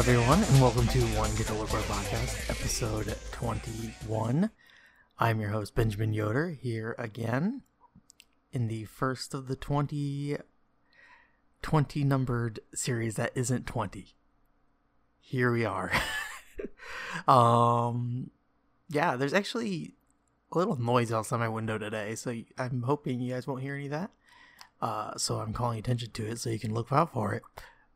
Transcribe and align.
Everyone, 0.00 0.42
and 0.42 0.62
welcome 0.62 0.88
to 0.88 1.00
One 1.18 1.30
Guitar 1.34 1.66
Pro 1.66 1.78
Podcast, 1.82 2.48
episode 2.48 3.14
21. 3.32 4.50
I'm 5.18 5.40
your 5.42 5.50
host, 5.50 5.74
Benjamin 5.74 6.14
Yoder, 6.14 6.56
here 6.58 6.96
again 6.96 7.60
in 8.50 8.68
the 8.68 8.86
first 8.86 9.34
of 9.34 9.46
the 9.46 9.56
20, 9.56 10.38
20 11.60 12.04
numbered 12.04 12.60
series 12.74 13.16
that 13.16 13.30
isn't 13.34 13.66
20. 13.66 14.14
Here 15.20 15.52
we 15.52 15.66
are. 15.66 15.92
um, 17.28 18.30
yeah, 18.88 19.16
there's 19.16 19.34
actually 19.34 19.92
a 20.50 20.56
little 20.56 20.80
noise 20.80 21.12
outside 21.12 21.40
my 21.40 21.48
window 21.50 21.76
today, 21.76 22.14
so 22.14 22.34
I'm 22.56 22.84
hoping 22.84 23.20
you 23.20 23.34
guys 23.34 23.46
won't 23.46 23.62
hear 23.62 23.74
any 23.74 23.84
of 23.84 23.90
that. 23.90 24.10
Uh, 24.80 25.18
so 25.18 25.40
I'm 25.40 25.52
calling 25.52 25.78
attention 25.78 26.10
to 26.12 26.26
it 26.26 26.38
so 26.38 26.48
you 26.48 26.58
can 26.58 26.72
look 26.72 26.90
out 26.90 27.12
for 27.12 27.34
it. 27.34 27.42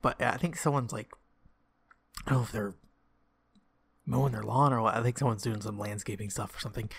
But 0.03 0.21
I 0.21 0.37
think 0.37 0.59
someone's 0.59 0.93
like, 0.93 1.11
I 2.27 2.31
don't 2.31 2.39
know 2.39 2.45
if 2.45 2.53
they're 2.53 2.75
mowing 4.07 4.33
their 4.33 4.43
lawn 4.43 4.73
or 4.73 4.81
what. 4.81 4.95
I 4.95 5.03
think 5.03 5.19
someone's 5.19 5.43
doing 5.43 5.61
some 5.61 5.79
landscaping 5.79 6.31
stuff 6.31 6.57
or 6.57 6.61
something. 6.61 6.91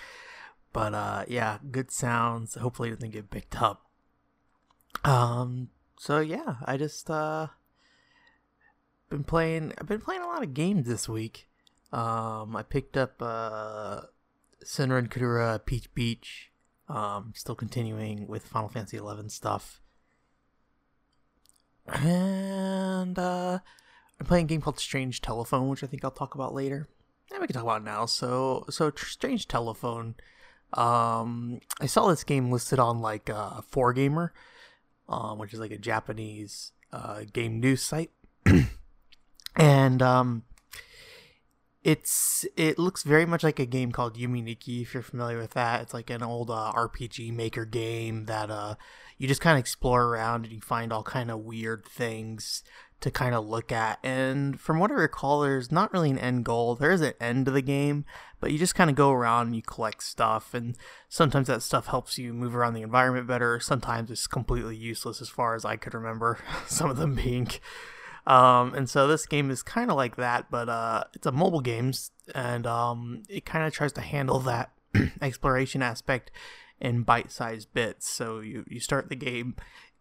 But 0.74 0.94
uh, 0.94 1.26
yeah, 1.28 1.60
good 1.72 1.92
sounds. 1.92 2.56
Hopefully, 2.56 2.90
it 2.90 2.96
doesn't 2.96 3.12
get 3.12 3.30
picked 3.30 3.62
up. 3.62 3.90
Um. 5.04 5.70
So 5.98 6.20
yeah, 6.20 6.56
I 6.66 6.78
just 6.78 7.10
uh 7.10 7.48
been 9.10 9.24
playing. 9.24 9.74
I've 9.78 9.88
been 9.88 10.02
playing 10.02 10.22
a 10.22 10.28
lot 10.28 10.44
of 10.44 10.54
games 10.54 10.88
this 10.88 11.08
week. 11.08 11.48
Um, 11.94 12.56
I 12.56 12.64
picked 12.64 12.98
up 12.98 13.14
uh 13.22 14.02
Senran 14.64 15.08
Kagura 15.08 15.64
Peach 15.66 15.94
Beach. 15.94 16.52
Um, 16.88 17.34
still 17.36 17.56
continuing 17.56 18.28
with 18.28 18.46
Final 18.46 18.70
Fantasy 18.70 18.98
XI 18.98 19.30
stuff. 19.30 19.82
And 21.88 23.18
uh, 23.18 23.60
I'm 24.26 24.28
playing 24.28 24.46
a 24.46 24.48
game 24.48 24.62
called 24.62 24.80
Strange 24.80 25.22
Telephone, 25.22 25.70
which 25.70 25.84
I 25.84 25.88
think 25.88 26.04
I'll 26.04 26.10
talk 26.10 26.34
about 26.34 26.52
later. 26.52 26.90
Yeah, 27.32 27.40
we 27.40 27.46
can 27.46 27.54
talk 27.54 27.62
about 27.62 27.84
now. 27.84 28.08
So, 28.08 28.66
so 28.72 28.92
Strange 28.96 29.48
Telephone. 29.48 30.16
Um, 30.74 31.60
I 31.80 31.86
saw 31.86 32.08
this 32.08 32.24
game 32.24 32.52
listed 32.52 32.80
on 32.80 33.02
like 33.02 33.30
uh, 33.30 33.62
4Gamer, 33.72 34.32
um, 35.08 35.38
which 35.38 35.54
is 35.54 35.60
like 35.60 35.70
a 35.70 35.78
Japanese 35.78 36.72
uh, 36.92 37.22
game 37.32 37.60
news 37.60 37.84
site, 37.84 38.10
and 39.56 40.02
um, 40.02 40.42
it's 41.84 42.48
it 42.58 42.80
looks 42.80 43.04
very 43.04 43.28
much 43.28 43.44
like 43.44 43.60
a 43.60 43.66
game 43.68 43.92
called 43.92 44.18
Yume 44.18 44.44
Nikki 44.44 44.82
if 44.82 44.96
you're 44.96 45.04
familiar 45.04 45.38
with 45.38 45.52
that. 45.52 45.84
It's 45.84 45.94
like 45.94 46.10
an 46.10 46.24
old 46.24 46.50
uh, 46.50 46.74
RPG 46.76 47.32
maker 47.32 47.64
game 47.64 48.26
that 48.26 48.50
uh 48.50 48.74
you 49.20 49.28
just 49.28 49.40
kind 49.40 49.56
of 49.56 49.60
explore 49.60 50.06
around 50.06 50.46
and 50.46 50.54
you 50.54 50.62
find 50.62 50.92
all 50.92 51.04
kind 51.04 51.30
of 51.30 51.42
weird 51.42 51.86
things 51.86 52.64
to 53.02 53.12
kind 53.12 53.36
of 53.36 53.46
look 53.46 53.72
at. 53.72 54.00
And 54.04 54.60
from 54.60 54.80
what 54.80 54.92
I 54.92 54.96
recall, 54.96 55.42
there's 55.42 55.72
not 55.72 55.94
really 55.94 56.10
an 56.10 56.18
end 56.18 56.46
goal. 56.46 56.76
There 56.76 56.92
is 56.92 57.02
an 57.02 57.14
end 57.20 57.46
to 57.46 57.52
the 57.52 57.62
game, 57.62 58.06
but 58.40 58.52
you 58.52 58.58
just 58.58 58.76
kind 58.76 58.90
of 58.90 58.96
go 58.96 59.12
around 59.12 59.48
and 59.48 59.56
you 59.56 59.62
collect 59.62 60.04
stuff. 60.04 60.54
And 60.54 60.78
sometimes 61.10 61.48
that 61.48 61.62
stuff 61.62 61.88
helps 61.88 62.18
you 62.18 62.34
move 62.34 62.56
around 62.56 62.74
the 62.74 62.82
environment 62.82 63.28
better. 63.28 63.60
Sometimes 63.60 64.10
it's 64.10 64.28
completely 64.28 64.76
useless, 64.76 65.22
as 65.22 65.30
far 65.30 65.56
as 65.56 65.66
I 65.66 65.76
could 65.76 65.94
remember. 65.94 66.40
Some 66.68 66.90
of 66.90 66.98
them 66.98 67.16
being 67.16 67.50
um, 68.28 68.74
and 68.74 68.90
so 68.90 69.08
this 69.08 69.26
game 69.26 69.52
is 69.52 69.62
kind 69.62 69.92
of 69.92 69.98
like 69.98 70.16
that, 70.16 70.50
but 70.50 70.68
uh, 70.68 71.04
it's 71.14 71.28
a 71.28 71.32
mobile 71.32 71.62
game, 71.62 71.94
and 72.34 72.66
um, 72.66 73.24
it 73.30 73.46
kind 73.46 73.66
of 73.66 73.74
tries 73.74 73.94
to 73.94 74.02
handle 74.02 74.40
that 74.40 74.72
exploration 75.22 75.84
aspect 75.84 76.32
in 76.80 77.04
bite-sized 77.04 77.74
bits. 77.74 78.10
So 78.10 78.40
you, 78.40 78.66
you 78.68 78.80
start 78.80 79.10
the 79.10 79.16
game 79.16 79.56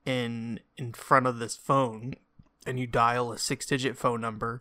in 0.07 0.61
in 0.77 0.93
front 0.93 1.27
of 1.27 1.39
this 1.39 1.57
phone, 1.57 2.15
and 2.67 2.79
you 2.79 2.87
dial 2.87 3.33
a 3.33 3.39
six-digit 3.39 3.97
phone 3.97 4.21
number, 4.21 4.61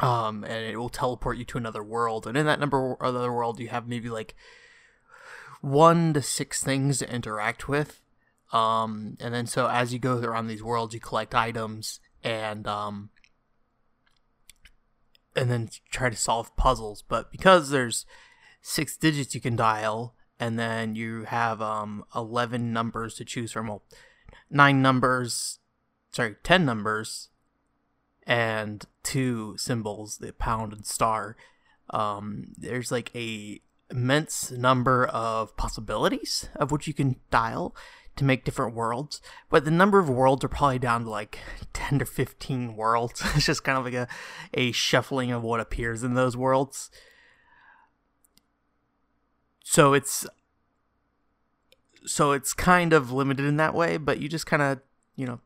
um, 0.00 0.44
and 0.44 0.64
it 0.64 0.76
will 0.76 0.88
teleport 0.88 1.38
you 1.38 1.44
to 1.46 1.58
another 1.58 1.82
world. 1.82 2.26
And 2.26 2.36
in 2.36 2.46
that 2.46 2.60
number 2.60 2.96
other 3.02 3.32
world, 3.32 3.60
you 3.60 3.68
have 3.68 3.88
maybe 3.88 4.08
like 4.08 4.34
one 5.60 6.12
to 6.14 6.22
six 6.22 6.62
things 6.62 6.98
to 6.98 7.12
interact 7.12 7.68
with. 7.68 8.02
Um, 8.52 9.16
and 9.20 9.34
then 9.34 9.46
so 9.46 9.68
as 9.68 9.92
you 9.92 9.98
go 9.98 10.18
around 10.18 10.46
these 10.46 10.62
worlds, 10.62 10.94
you 10.94 11.00
collect 11.00 11.34
items 11.34 12.00
and 12.26 12.66
um 12.66 13.10
and 15.36 15.50
then 15.50 15.68
try 15.90 16.10
to 16.10 16.16
solve 16.16 16.54
puzzles 16.56 17.04
but 17.06 17.30
because 17.30 17.70
there's 17.70 18.04
six 18.60 18.96
digits 18.96 19.34
you 19.34 19.40
can 19.40 19.54
dial 19.54 20.14
and 20.40 20.58
then 20.58 20.96
you 20.96 21.22
have 21.24 21.62
um 21.62 22.04
11 22.14 22.72
numbers 22.72 23.14
to 23.14 23.24
choose 23.24 23.52
from 23.52 23.68
well 23.68 23.84
nine 24.50 24.82
numbers 24.82 25.60
sorry 26.16 26.36
10 26.42 26.64
numbers 26.64 27.28
and 28.26 28.86
two 29.02 29.56
symbols 29.56 30.18
the 30.18 30.32
pound 30.32 30.72
and 30.72 30.86
star 30.86 31.36
um 31.90 32.52
there's 32.56 32.90
like 32.90 33.14
a 33.14 33.60
immense 33.90 34.50
number 34.50 35.06
of 35.06 35.56
possibilities 35.56 36.48
of 36.56 36.72
which 36.72 36.86
you 36.86 36.94
can 36.94 37.16
dial 37.30 37.74
to 38.16 38.24
make 38.24 38.44
different 38.44 38.74
worlds, 38.74 39.20
but 39.50 39.64
the 39.64 39.70
number 39.70 39.98
of 39.98 40.08
worlds 40.08 40.42
are 40.42 40.48
probably 40.48 40.78
down 40.78 41.04
to 41.04 41.10
like 41.10 41.38
10 41.72 42.00
to 42.00 42.06
15 42.06 42.74
worlds. 42.74 43.22
it's 43.36 43.46
just 43.46 43.62
kind 43.62 43.78
of 43.78 43.84
like 43.84 43.94
a, 43.94 44.08
a 44.54 44.72
shuffling 44.72 45.30
of 45.30 45.42
what 45.42 45.60
appears 45.60 46.02
in 46.02 46.14
those 46.14 46.36
worlds. 46.36 46.90
So 49.62 49.92
it's 49.94 50.26
so 52.06 52.32
it's 52.32 52.54
kind 52.54 52.92
of 52.92 53.10
limited 53.10 53.44
in 53.46 53.56
that 53.56 53.74
way, 53.74 53.96
but 53.96 54.20
you 54.20 54.28
just 54.28 54.46
kind 54.46 54.62
of, 54.62 54.80
you 55.16 55.26
know, 55.26 55.40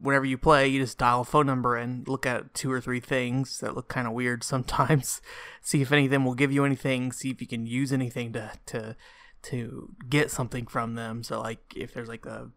whenever 0.00 0.24
you 0.24 0.38
play, 0.38 0.66
you 0.66 0.80
just 0.80 0.98
dial 0.98 1.20
a 1.20 1.24
phone 1.24 1.46
number 1.46 1.76
and 1.76 2.08
look 2.08 2.26
at 2.26 2.54
two 2.54 2.72
or 2.72 2.80
three 2.80 3.00
things 3.00 3.58
that 3.60 3.76
look 3.76 3.88
kind 3.88 4.06
of 4.06 4.12
weird 4.12 4.42
sometimes. 4.52 5.20
see 5.62 5.82
if 5.82 5.92
any 5.92 6.06
of 6.06 6.10
them 6.10 6.24
will 6.24 6.34
give 6.34 6.52
you 6.52 6.64
anything, 6.64 7.12
see 7.12 7.30
if 7.30 7.40
you 7.40 7.46
can 7.46 7.66
use 7.66 7.92
anything 7.92 8.32
to 8.32 8.52
to 8.66 8.96
to 9.42 9.94
get 10.08 10.30
something 10.30 10.66
from 10.66 10.94
them. 10.94 11.22
So 11.22 11.40
like 11.40 11.60
if 11.76 11.94
there's 11.94 12.08
like 12.08 12.26
a 12.26 12.50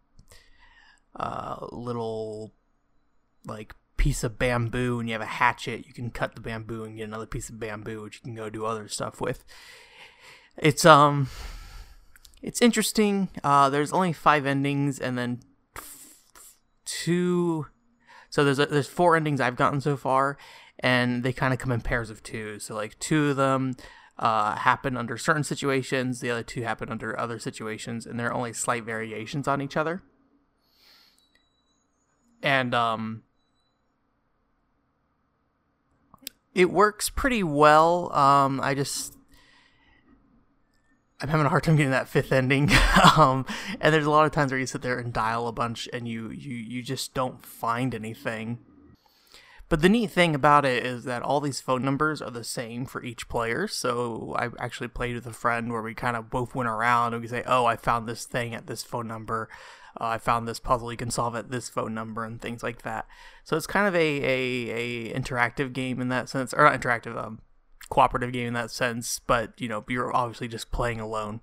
uh, 1.16 1.66
little 1.70 2.52
like 3.46 3.74
piece 3.96 4.24
of 4.24 4.38
bamboo 4.38 4.98
and 4.98 5.08
you 5.08 5.14
have 5.14 5.22
a 5.22 5.26
hatchet, 5.26 5.86
you 5.86 5.94
can 5.94 6.10
cut 6.10 6.34
the 6.34 6.40
bamboo 6.40 6.84
and 6.84 6.96
get 6.96 7.04
another 7.04 7.26
piece 7.26 7.48
of 7.48 7.60
bamboo 7.60 8.02
which 8.02 8.16
you 8.16 8.22
can 8.22 8.34
go 8.34 8.50
do 8.50 8.66
other 8.66 8.88
stuff 8.88 9.20
with. 9.20 9.44
It's 10.58 10.84
um 10.84 11.28
it's 12.42 12.60
interesting. 12.60 13.28
Uh 13.42 13.70
there's 13.70 13.92
only 13.92 14.12
5 14.12 14.46
endings 14.46 14.98
and 14.98 15.16
then 15.16 15.40
two 17.02 17.66
so 18.30 18.44
there's 18.44 18.58
a, 18.58 18.66
there's 18.66 18.88
four 18.88 19.16
endings 19.16 19.40
I've 19.40 19.56
gotten 19.56 19.80
so 19.80 19.96
far 19.96 20.36
and 20.80 21.22
they 21.22 21.32
kind 21.32 21.52
of 21.52 21.58
come 21.58 21.72
in 21.72 21.80
pairs 21.80 22.10
of 22.10 22.22
two. 22.22 22.58
So 22.58 22.74
like 22.74 22.98
two 22.98 23.30
of 23.30 23.36
them 23.36 23.76
uh, 24.18 24.56
happen 24.56 24.96
under 24.96 25.16
certain 25.16 25.44
situations, 25.44 26.20
the 26.20 26.30
other 26.30 26.42
two 26.42 26.62
happen 26.62 26.90
under 26.90 27.18
other 27.18 27.38
situations, 27.38 28.06
and 28.06 28.18
there 28.18 28.28
are 28.28 28.34
only 28.34 28.52
slight 28.52 28.84
variations 28.84 29.48
on 29.48 29.60
each 29.60 29.76
other. 29.76 30.02
And 32.42 32.74
um, 32.74 33.22
it 36.54 36.70
works 36.70 37.08
pretty 37.08 37.42
well. 37.42 38.12
Um, 38.12 38.60
I 38.60 38.74
just 38.74 39.16
I'm 41.20 41.28
having 41.28 41.46
a 41.46 41.48
hard 41.48 41.62
time 41.62 41.76
getting 41.76 41.92
that 41.92 42.08
fifth 42.08 42.32
ending. 42.32 42.70
um, 43.16 43.46
and 43.80 43.94
there's 43.94 44.06
a 44.06 44.10
lot 44.10 44.26
of 44.26 44.32
times 44.32 44.52
where 44.52 44.58
you 44.58 44.66
sit 44.66 44.82
there 44.82 44.98
and 44.98 45.12
dial 45.12 45.46
a 45.46 45.52
bunch, 45.52 45.88
and 45.92 46.08
you 46.08 46.30
you 46.30 46.56
you 46.56 46.82
just 46.82 47.14
don't 47.14 47.44
find 47.44 47.94
anything. 47.94 48.58
But 49.68 49.80
the 49.80 49.88
neat 49.88 50.10
thing 50.10 50.34
about 50.34 50.64
it 50.64 50.84
is 50.84 51.04
that 51.04 51.22
all 51.22 51.40
these 51.40 51.60
phone 51.60 51.82
numbers 51.82 52.20
are 52.20 52.30
the 52.30 52.44
same 52.44 52.84
for 52.84 53.02
each 53.02 53.28
player. 53.28 53.66
So 53.66 54.34
I 54.38 54.50
actually 54.62 54.88
played 54.88 55.14
with 55.14 55.26
a 55.26 55.32
friend 55.32 55.72
where 55.72 55.82
we 55.82 55.94
kind 55.94 56.16
of 56.16 56.30
both 56.30 56.54
went 56.54 56.68
around 56.68 57.14
and 57.14 57.22
we 57.22 57.28
say, 57.28 57.42
"Oh, 57.46 57.64
I 57.64 57.76
found 57.76 58.06
this 58.06 58.24
thing 58.24 58.54
at 58.54 58.66
this 58.66 58.82
phone 58.82 59.08
number. 59.08 59.48
Uh, 59.98 60.06
I 60.08 60.18
found 60.18 60.46
this 60.46 60.60
puzzle 60.60 60.90
you 60.90 60.98
can 60.98 61.10
solve 61.10 61.34
at 61.36 61.50
this 61.50 61.68
phone 61.68 61.94
number 61.94 62.24
and 62.24 62.40
things 62.40 62.62
like 62.62 62.82
that." 62.82 63.06
So 63.42 63.56
it's 63.56 63.66
kind 63.66 63.88
of 63.88 63.94
a 63.94 63.98
a, 63.98 65.10
a 65.10 65.18
interactive 65.18 65.72
game 65.72 66.00
in 66.00 66.08
that 66.08 66.28
sense, 66.28 66.52
or 66.52 66.64
not 66.64 66.78
interactive, 66.78 67.16
um, 67.16 67.40
cooperative 67.90 68.32
game 68.32 68.48
in 68.48 68.54
that 68.54 68.70
sense. 68.70 69.20
But 69.26 69.60
you 69.60 69.68
know, 69.68 69.84
you're 69.88 70.14
obviously 70.14 70.48
just 70.48 70.70
playing 70.70 71.00
alone. 71.00 71.40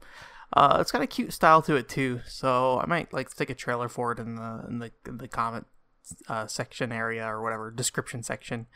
Uh, 0.53 0.77
it's 0.81 0.91
got 0.91 1.01
a 1.01 1.07
cute 1.07 1.31
style 1.31 1.61
to 1.61 1.75
it 1.75 1.87
too, 1.87 2.21
so 2.27 2.79
I 2.79 2.85
might 2.85 3.13
like 3.13 3.29
stick 3.29 3.49
a 3.49 3.55
trailer 3.55 3.87
for 3.87 4.11
it 4.11 4.19
in 4.19 4.35
the 4.35 4.65
in 4.67 4.79
the 4.79 4.91
in 5.07 5.17
the 5.17 5.27
comment 5.27 5.65
uh, 6.27 6.47
section 6.47 6.91
area 6.91 7.25
or 7.25 7.41
whatever 7.41 7.71
description 7.71 8.21
section. 8.21 8.67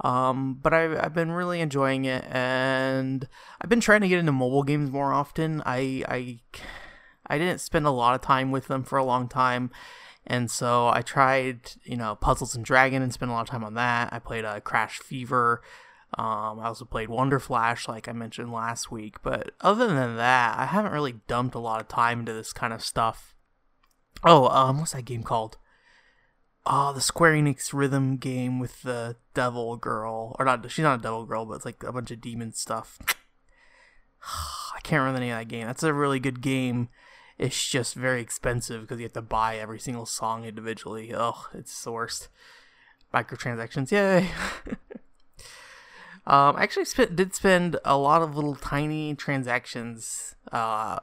Um, 0.00 0.58
but 0.60 0.74
I've, 0.74 0.98
I've 0.98 1.14
been 1.14 1.30
really 1.30 1.60
enjoying 1.60 2.04
it, 2.04 2.24
and 2.24 3.28
I've 3.60 3.70
been 3.70 3.80
trying 3.80 4.00
to 4.00 4.08
get 4.08 4.18
into 4.18 4.32
mobile 4.32 4.64
games 4.64 4.90
more 4.90 5.12
often. 5.12 5.62
I 5.64 6.04
I 6.08 6.40
I 7.26 7.38
didn't 7.38 7.60
spend 7.60 7.86
a 7.86 7.90
lot 7.90 8.14
of 8.14 8.20
time 8.20 8.50
with 8.50 8.66
them 8.66 8.82
for 8.82 8.98
a 8.98 9.04
long 9.04 9.28
time, 9.28 9.70
and 10.26 10.50
so 10.50 10.88
I 10.88 11.02
tried 11.02 11.72
you 11.84 11.96
know 11.96 12.16
Puzzles 12.16 12.56
and 12.56 12.64
Dragon 12.64 13.02
and 13.02 13.12
spent 13.12 13.30
a 13.30 13.34
lot 13.34 13.42
of 13.42 13.48
time 13.48 13.62
on 13.62 13.74
that. 13.74 14.12
I 14.12 14.18
played 14.18 14.44
uh, 14.44 14.58
Crash 14.60 14.98
Fever. 14.98 15.62
Um, 16.16 16.60
I 16.60 16.66
also 16.66 16.84
played 16.84 17.08
Wonder 17.08 17.40
Flash, 17.40 17.88
like 17.88 18.08
I 18.08 18.12
mentioned 18.12 18.52
last 18.52 18.90
week. 18.90 19.22
But 19.22 19.52
other 19.60 19.86
than 19.86 20.16
that, 20.16 20.58
I 20.58 20.66
haven't 20.66 20.92
really 20.92 21.16
dumped 21.26 21.54
a 21.54 21.60
lot 21.60 21.80
of 21.80 21.88
time 21.88 22.20
into 22.20 22.32
this 22.32 22.52
kind 22.52 22.72
of 22.72 22.82
stuff. 22.82 23.34
Oh, 24.22 24.48
um, 24.48 24.78
what's 24.78 24.92
that 24.92 25.04
game 25.04 25.22
called? 25.22 25.58
oh, 26.66 26.92
the 26.92 27.00
Square 27.00 27.34
Enix 27.34 27.72
rhythm 27.72 28.16
game 28.16 28.58
with 28.58 28.82
the 28.82 29.16
devil 29.34 29.76
girl, 29.76 30.34
or 30.38 30.44
not? 30.44 30.68
She's 30.70 30.82
not 30.82 31.00
a 31.00 31.02
devil 31.02 31.26
girl, 31.26 31.44
but 31.44 31.54
it's 31.54 31.64
like 31.64 31.82
a 31.82 31.92
bunch 31.92 32.10
of 32.10 32.20
demon 32.20 32.52
stuff. 32.52 32.98
I 34.74 34.80
can't 34.82 35.00
remember 35.00 35.20
the 35.20 35.26
name 35.26 35.34
of 35.34 35.40
that 35.40 35.48
game. 35.48 35.66
That's 35.66 35.82
a 35.82 35.92
really 35.92 36.20
good 36.20 36.40
game. 36.40 36.88
It's 37.36 37.68
just 37.68 37.94
very 37.94 38.20
expensive 38.22 38.82
because 38.82 38.98
you 38.98 39.04
have 39.04 39.12
to 39.14 39.22
buy 39.22 39.56
every 39.56 39.80
single 39.80 40.06
song 40.06 40.44
individually. 40.44 41.12
Oh, 41.14 41.46
it's 41.52 41.82
the 41.82 41.92
worst. 41.92 42.28
Microtransactions, 43.12 43.90
yay! 43.90 44.30
um, 46.26 46.56
I 46.56 46.62
actually 46.62 46.86
spent, 46.86 47.16
did 47.16 47.34
spend 47.34 47.76
a 47.84 47.96
lot 47.96 48.22
of 48.22 48.34
little 48.34 48.54
tiny 48.54 49.14
transactions 49.14 50.34
uh, 50.52 51.00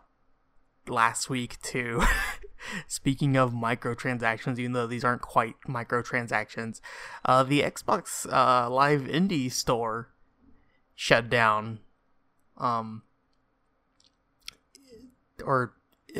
last 0.88 1.30
week 1.30 1.62
too. 1.62 2.04
Speaking 2.88 3.38
of 3.38 3.54
microtransactions, 3.54 4.60
even 4.60 4.74
though 4.74 4.88
these 4.88 5.04
aren't 5.04 5.22
quite 5.22 5.56
microtransactions, 5.68 6.82
uh, 7.26 7.44
the 7.44 7.62
Xbox 7.62 8.32
uh, 8.32 8.70
Live 8.70 9.02
Indie 9.02 9.52
store 9.52 10.10
shut 10.96 11.30
down. 11.30 11.80
Um, 12.58 13.04
or 15.44 15.74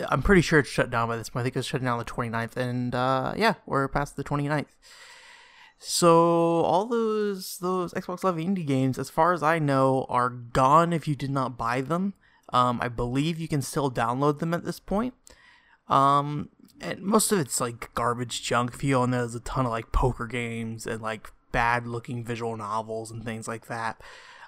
I'm 0.10 0.22
pretty 0.22 0.42
sure 0.42 0.60
it's 0.60 0.70
shut 0.70 0.90
down 0.90 1.08
by 1.08 1.18
this 1.18 1.30
point. 1.30 1.42
I 1.42 1.44
think 1.46 1.56
it 1.56 1.60
was 1.60 1.68
shut 1.68 1.82
down 1.82 2.00
on 2.00 2.00
the 2.00 2.06
29th, 2.06 2.56
and 2.56 2.96
uh, 2.96 3.34
yeah, 3.36 3.56
we're 3.66 3.88
past 3.88 4.16
the 4.16 4.24
29th. 4.24 4.66
So 5.84 6.62
all 6.62 6.86
those 6.86 7.58
those 7.58 7.92
Xbox 7.96 8.24
Live 8.24 8.36
Indie 8.36 8.68
games, 8.68 9.00
as 9.00 9.10
far 9.10 9.34
as 9.34 9.42
I 9.42 9.58
know, 9.58 10.06
are 10.10 10.30
gone 10.30 10.94
if 10.94 11.08
you 11.08 11.16
did 11.16 11.32
not 11.32 11.58
buy 11.58 11.82
them. 11.82 12.14
Um, 12.54 12.78
I 12.84 12.88
believe 12.88 13.40
you 13.40 13.48
can 13.48 13.64
still 13.64 13.90
download 13.90 14.38
them 14.38 14.54
at 14.54 14.64
this 14.64 14.80
point. 14.80 15.16
Um, 15.88 16.50
and 16.80 17.02
most 17.02 17.32
of 17.32 17.40
it's 17.40 17.60
like 17.60 17.92
garbage 17.96 18.44
junk. 18.44 18.76
If 18.76 18.84
you 18.84 18.96
own 18.96 19.10
there's 19.10 19.34
a 19.34 19.40
ton 19.40 19.66
of 19.66 19.72
like 19.72 19.92
poker 19.92 20.28
games 20.28 20.86
and 20.86 21.02
like 21.02 21.32
bad 21.52 21.88
looking 21.88 22.24
visual 22.24 22.56
novels 22.56 23.10
and 23.10 23.26
things 23.26 23.48
like 23.48 23.66
that. 23.66 24.00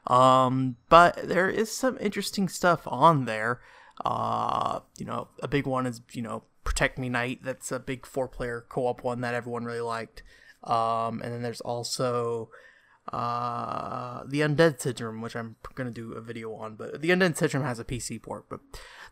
Um, 0.05 0.75
but 0.87 1.27
there 1.27 1.49
is 1.49 1.71
some 1.71 1.97
interesting 1.99 2.47
stuff 2.47 2.81
on 2.85 3.25
there. 3.25 3.59
Uh, 4.05 4.81
you 4.99 5.05
know, 5.07 5.29
a 5.41 5.47
big 5.47 5.65
one 5.65 5.87
is 5.87 6.01
you 6.11 6.21
know 6.21 6.43
Protect 6.63 6.99
Me 6.99 7.09
Knight. 7.09 7.39
That's 7.43 7.71
a 7.71 7.79
big 7.79 8.05
four 8.05 8.27
player 8.27 8.63
co 8.69 8.85
op 8.85 9.03
one 9.03 9.21
that 9.21 9.33
everyone 9.33 9.65
really 9.65 9.81
liked. 9.81 10.21
Um, 10.63 11.21
and 11.21 11.33
then 11.33 11.41
there's 11.41 11.61
also 11.61 12.49
uh, 13.11 14.23
the 14.25 14.41
Undead 14.41 14.79
Syndrome, 14.79 15.21
which 15.21 15.35
I'm 15.35 15.57
gonna 15.75 15.91
do 15.91 16.13
a 16.13 16.21
video 16.21 16.53
on. 16.53 16.75
But 16.75 17.01
the 17.01 17.09
Undead 17.09 17.35
Syndrome 17.35 17.63
has 17.63 17.79
a 17.79 17.85
PC 17.85 18.21
port, 18.21 18.45
but 18.49 18.61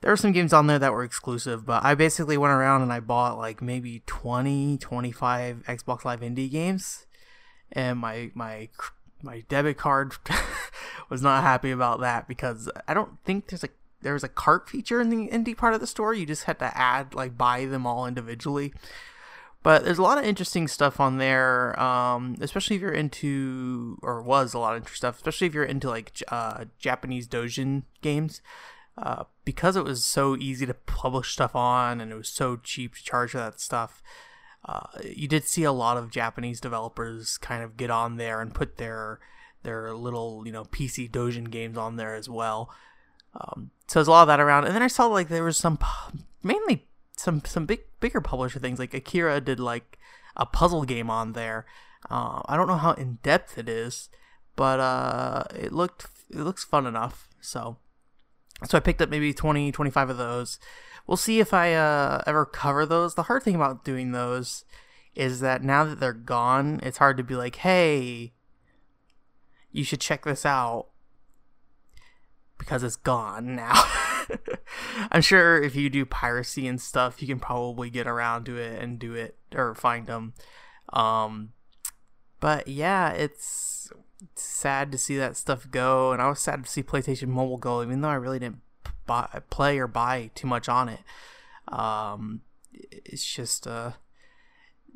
there 0.02 0.12
are 0.12 0.18
some 0.18 0.32
games 0.32 0.54
on 0.54 0.68
there 0.68 0.80
that 0.80 0.94
were 0.94 1.04
exclusive. 1.04 1.66
But 1.66 1.84
I 1.84 1.96
basically 1.96 2.38
went 2.38 2.54
around 2.54 2.84
and 2.84 2.94
I 2.94 3.02
bought 3.02 3.38
like 3.38 3.62
maybe 3.62 4.04
20, 4.06 4.78
25 4.78 5.64
Xbox 5.68 6.06
Live 6.06 6.22
Indie 6.22 6.50
games, 6.50 7.06
and 7.72 8.00
my 8.00 8.32
my 8.34 8.70
my 9.22 9.44
debit 9.50 9.78
card 9.78 10.14
was 11.10 11.22
not 11.22 11.44
happy 11.44 11.72
about 11.72 12.00
that 12.00 12.28
because 12.28 12.70
I 12.88 12.94
don't 12.94 13.18
think 13.26 13.50
there's 13.50 13.64
a 13.64 13.70
there 14.02 14.14
was 14.14 14.24
a 14.24 14.30
cart 14.30 14.70
feature 14.70 15.00
in 15.00 15.10
the 15.10 15.28
indie 15.30 15.56
part 15.56 15.74
of 15.74 15.80
the 15.80 15.88
store. 15.88 16.14
You 16.14 16.26
just 16.26 16.46
had 16.46 16.60
to 16.60 16.78
add 16.78 17.14
like 17.14 17.38
buy 17.38 17.66
them 17.66 17.86
all 17.86 18.08
individually. 18.08 18.74
But 19.64 19.86
there's 19.86 20.00
a 20.00 20.04
lot 20.04 20.18
of 20.18 20.24
interesting 20.24 20.68
stuff 20.68 21.00
on 21.00 21.18
there, 21.18 21.80
um, 21.80 22.36
especially 22.42 22.78
if 22.78 22.82
you're 22.82 22.92
into, 22.92 24.00
or 24.02 24.22
was 24.22 24.54
a 24.54 24.60
lot 24.60 24.74
of 24.74 24.78
interesting 24.78 24.98
stuff, 24.98 25.18
especially 25.18 25.48
if 25.48 25.54
you're 25.54 25.64
into 25.64 25.88
like 25.88 26.12
uh, 26.30 26.66
Japanese 26.80 27.28
Dojin 27.28 27.84
games. 28.02 28.42
Uh, 28.98 29.24
because 29.46 29.76
it 29.76 29.84
was 29.84 30.04
so 30.04 30.36
easy 30.36 30.66
to 30.66 30.74
publish 30.74 31.32
stuff 31.32 31.56
on 31.56 32.02
and 32.02 32.12
it 32.12 32.16
was 32.16 32.28
so 32.28 32.58
cheap 32.58 32.96
to 32.96 33.04
charge 33.04 33.32
for 33.32 33.38
that 33.38 33.60
stuff, 33.60 34.02
uh, 34.66 34.88
you 35.04 35.28
did 35.28 35.46
see 35.46 35.64
a 35.64 35.72
lot 35.72 35.98
of 35.98 36.12
Japanese 36.12 36.60
developers 36.60 37.38
kind 37.38 37.64
of 37.64 37.78
get 37.78 37.90
on 37.90 38.18
there 38.18 38.42
and 38.42 38.54
put 38.54 38.78
their 38.78 39.20
their 39.64 39.94
little 39.94 40.44
you 40.46 40.52
know 40.52 40.66
PC 40.66 41.10
Dojin 41.10 41.50
games 41.50 41.78
on 41.78 41.96
there 41.96 42.16
as 42.16 42.30
well. 42.30 42.70
Um, 43.34 43.72
so 43.88 44.00
there's 44.00 44.08
a 44.08 44.12
lot 44.12 44.24
of 44.24 44.28
that 44.28 44.40
around, 44.40 44.66
and 44.66 44.76
then 44.76 44.84
I 44.84 44.88
saw 44.88 45.08
like 45.08 45.30
there 45.30 45.44
was 45.44 45.58
some 45.58 45.80
mainly 46.44 46.86
some 47.22 47.44
some 47.46 47.66
big 47.66 47.82
bigger 48.00 48.22
publisher 48.22 48.60
things 48.60 48.80
like 48.80 48.94
Akira 48.94 49.40
did 49.40 49.60
like 49.60 49.98
a 50.36 50.46
puzzle 50.46 50.84
game 50.84 51.10
on 51.10 51.34
there. 51.34 51.66
Uh, 52.10 52.42
I 52.46 52.58
don't 52.58 52.68
know 52.68 52.78
how 52.78 52.94
in 52.94 53.20
depth 53.22 53.58
it 53.58 53.70
is, 53.70 54.10
but 54.56 54.80
uh, 54.80 55.44
it 55.56 55.72
looked 55.72 56.08
it 56.30 56.40
looks 56.40 56.64
fun 56.64 56.86
enough. 56.86 57.28
So 57.40 57.78
so 58.66 58.78
I 58.78 58.82
picked 58.82 59.02
up 59.02 59.10
maybe 59.10 59.34
20, 59.34 59.72
25 59.72 60.12
of 60.12 60.18
those. 60.18 60.60
We'll 61.08 61.18
see 61.18 61.40
if 61.40 61.54
I 61.54 61.74
uh, 61.74 62.22
ever 62.28 62.46
cover 62.46 62.86
those. 62.86 63.16
The 63.16 63.24
hard 63.24 63.44
thing 63.44 63.56
about 63.56 63.84
doing 63.84 64.12
those 64.12 64.66
is 65.16 65.40
that 65.40 65.64
now 65.64 65.84
that 65.84 66.00
they're 66.00 66.14
gone, 66.14 66.80
it's 66.84 67.00
hard 67.00 67.18
to 67.18 67.24
be 67.24 67.36
like, 67.36 67.58
hey, 67.58 68.34
you 69.72 69.84
should 69.84 70.00
check 70.00 70.26
this 70.26 70.46
out 70.46 70.88
because 72.58 72.84
it's 72.84 72.96
gone 72.96 73.56
now. 73.56 73.84
I'm 75.12 75.22
sure 75.22 75.62
if 75.62 75.76
you 75.76 75.90
do 75.90 76.06
piracy 76.06 76.68
and 76.68 76.80
stuff, 76.80 77.22
you 77.22 77.28
can 77.28 77.40
probably 77.40 77.90
get 77.90 78.08
around 78.08 78.46
to 78.46 78.58
it 78.58 78.82
and 78.82 79.00
do 79.00 79.14
it 79.14 79.38
or 79.56 79.76
find 79.76 80.08
them. 80.08 80.34
Um, 80.94 81.54
but 82.40 82.68
yeah, 82.68 83.12
it's, 83.12 83.72
sad 84.36 84.92
to 84.92 84.98
see 84.98 85.18
that 85.18 85.38
stuff 85.38 85.70
go, 85.72 86.12
and 86.12 86.22
I 86.22 86.30
was 86.30 86.40
sad 86.40 86.64
to 86.64 86.70
see 86.70 86.84
PlayStation 86.84 87.28
Mobile 87.28 87.58
go, 87.58 87.82
even 87.82 88.02
though 88.02 88.10
I 88.10 88.16
really 88.16 88.40
didn't 88.40 88.62
buy, 89.06 89.42
play 89.50 89.80
or 89.80 89.88
buy 89.88 90.32
too 90.36 90.48
much 90.48 90.70
on 90.70 90.90
it. 90.90 91.00
Um, 91.68 92.42
it's 92.74 93.26
just 93.26 93.68
uh, 93.68 93.92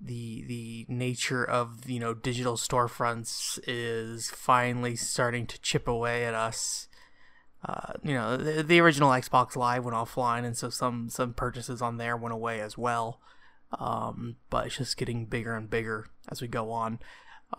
the 0.02 0.44
the 0.48 0.86
nature 0.88 1.44
of 1.44 1.90
you 1.90 2.00
know 2.00 2.14
digital 2.14 2.56
storefronts 2.56 3.60
is 3.68 4.30
finally 4.30 4.96
starting 4.96 5.48
to 5.48 5.60
chip 5.62 5.88
away 5.88 6.26
at 6.26 6.34
us 6.34 6.88
uh, 7.68 7.94
you 8.04 8.14
know, 8.14 8.38
the, 8.38 8.62
the, 8.62 8.80
original 8.80 9.10
Xbox 9.10 9.56
Live 9.56 9.86
went 9.86 9.98
offline, 9.98 10.46
and 10.46 10.56
so 10.56 10.70
some 10.70 11.10
some 11.10 11.34
purchases 11.34 11.82
on 11.82 11.98
there 11.98 12.16
went 12.16 12.34
away 12.34 12.62
as 12.62 12.78
well. 12.78 13.20
Um, 13.80 14.36
but 14.50 14.68
it's 14.68 14.78
just 14.78 14.98
getting 14.98 15.26
bigger 15.26 15.56
and 15.56 15.70
bigger 15.70 16.08
as 16.30 16.42
we 16.42 16.48
go 16.48 16.72
on. 16.72 17.00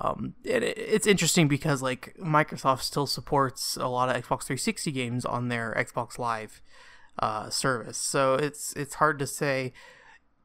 Um, 0.00 0.34
it, 0.44 0.62
it's 0.62 1.06
interesting 1.06 1.48
because 1.48 1.82
like 1.82 2.14
Microsoft 2.20 2.82
still 2.82 3.06
supports 3.06 3.76
a 3.76 3.88
lot 3.88 4.08
of 4.08 4.14
Xbox 4.14 4.44
360 4.44 4.92
games 4.92 5.24
on 5.24 5.48
their 5.48 5.74
Xbox 5.76 6.18
Live 6.18 6.60
uh, 7.18 7.50
service, 7.50 7.98
so 7.98 8.34
it's 8.34 8.74
it's 8.74 8.94
hard 8.94 9.18
to 9.18 9.26
say, 9.26 9.72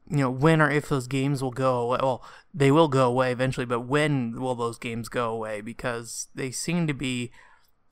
you 0.09 0.17
know, 0.17 0.31
when 0.31 0.59
or 0.59 0.71
if 0.71 0.89
those 0.89 1.07
games 1.07 1.43
will 1.43 1.51
go 1.51 1.81
away. 1.81 1.99
Well, 2.01 2.23
they 2.51 2.71
will 2.71 2.87
go 2.87 3.07
away 3.07 3.31
eventually, 3.31 3.67
but 3.67 3.81
when 3.81 4.39
will 4.39 4.55
those 4.55 4.79
games 4.79 5.07
go 5.07 5.29
away? 5.31 5.61
Because 5.61 6.29
they 6.33 6.49
seem 6.49 6.87
to 6.87 6.93
be 6.95 7.31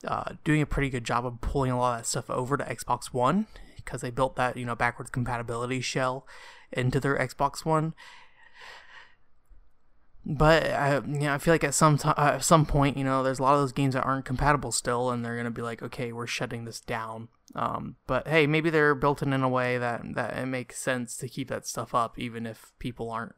uh, 0.06 0.34
doing 0.44 0.62
a 0.62 0.66
pretty 0.66 0.90
good 0.90 1.04
job 1.04 1.26
of 1.26 1.40
pulling 1.40 1.70
a 1.70 1.78
lot 1.78 1.94
of 1.94 2.00
that 2.00 2.06
stuff 2.06 2.30
over 2.30 2.56
to 2.56 2.64
Xbox 2.64 3.06
One 3.12 3.46
because 3.76 4.00
they 4.00 4.10
built 4.10 4.36
that 4.36 4.56
you 4.56 4.64
know 4.64 4.74
backwards 4.74 5.10
compatibility 5.10 5.80
shell 5.80 6.26
into 6.72 7.00
their 7.00 7.18
Xbox 7.18 7.64
One. 7.64 7.94
But 10.24 10.66
I, 10.66 10.96
you 10.96 11.20
know, 11.20 11.34
I 11.34 11.38
feel 11.38 11.54
like 11.54 11.64
at 11.64 11.74
some 11.74 11.96
t- 11.96 12.08
uh, 12.08 12.32
at 12.34 12.44
some 12.44 12.66
point, 12.66 12.96
you 12.96 13.04
know, 13.04 13.22
there's 13.22 13.38
a 13.38 13.42
lot 13.42 13.54
of 13.54 13.60
those 13.60 13.72
games 13.72 13.94
that 13.94 14.04
aren't 14.04 14.26
compatible 14.26 14.70
still, 14.70 15.10
and 15.10 15.24
they're 15.24 15.36
gonna 15.36 15.50
be 15.50 15.62
like, 15.62 15.82
okay, 15.82 16.12
we're 16.12 16.26
shutting 16.26 16.64
this 16.64 16.80
down. 16.80 17.28
Um, 17.54 17.96
but 18.06 18.28
hey, 18.28 18.46
maybe 18.46 18.70
they're 18.70 18.94
built 18.94 19.22
in 19.22 19.32
in 19.32 19.42
a 19.42 19.48
way 19.48 19.78
that 19.78 20.02
that 20.14 20.36
it 20.36 20.46
makes 20.46 20.78
sense 20.78 21.16
to 21.16 21.28
keep 21.28 21.48
that 21.48 21.66
stuff 21.66 21.94
up, 21.94 22.18
even 22.18 22.46
if 22.46 22.72
people 22.78 23.10
aren't 23.10 23.34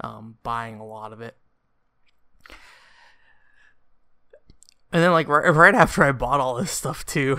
um, 0.00 0.38
buying 0.42 0.80
a 0.80 0.86
lot 0.86 1.12
of 1.12 1.20
it. 1.20 1.36
And 4.94 5.02
then 5.02 5.10
like 5.10 5.26
right, 5.26 5.52
right 5.52 5.74
after 5.74 6.04
I 6.04 6.12
bought 6.12 6.38
all 6.38 6.54
this 6.54 6.70
stuff 6.70 7.04
too, 7.04 7.36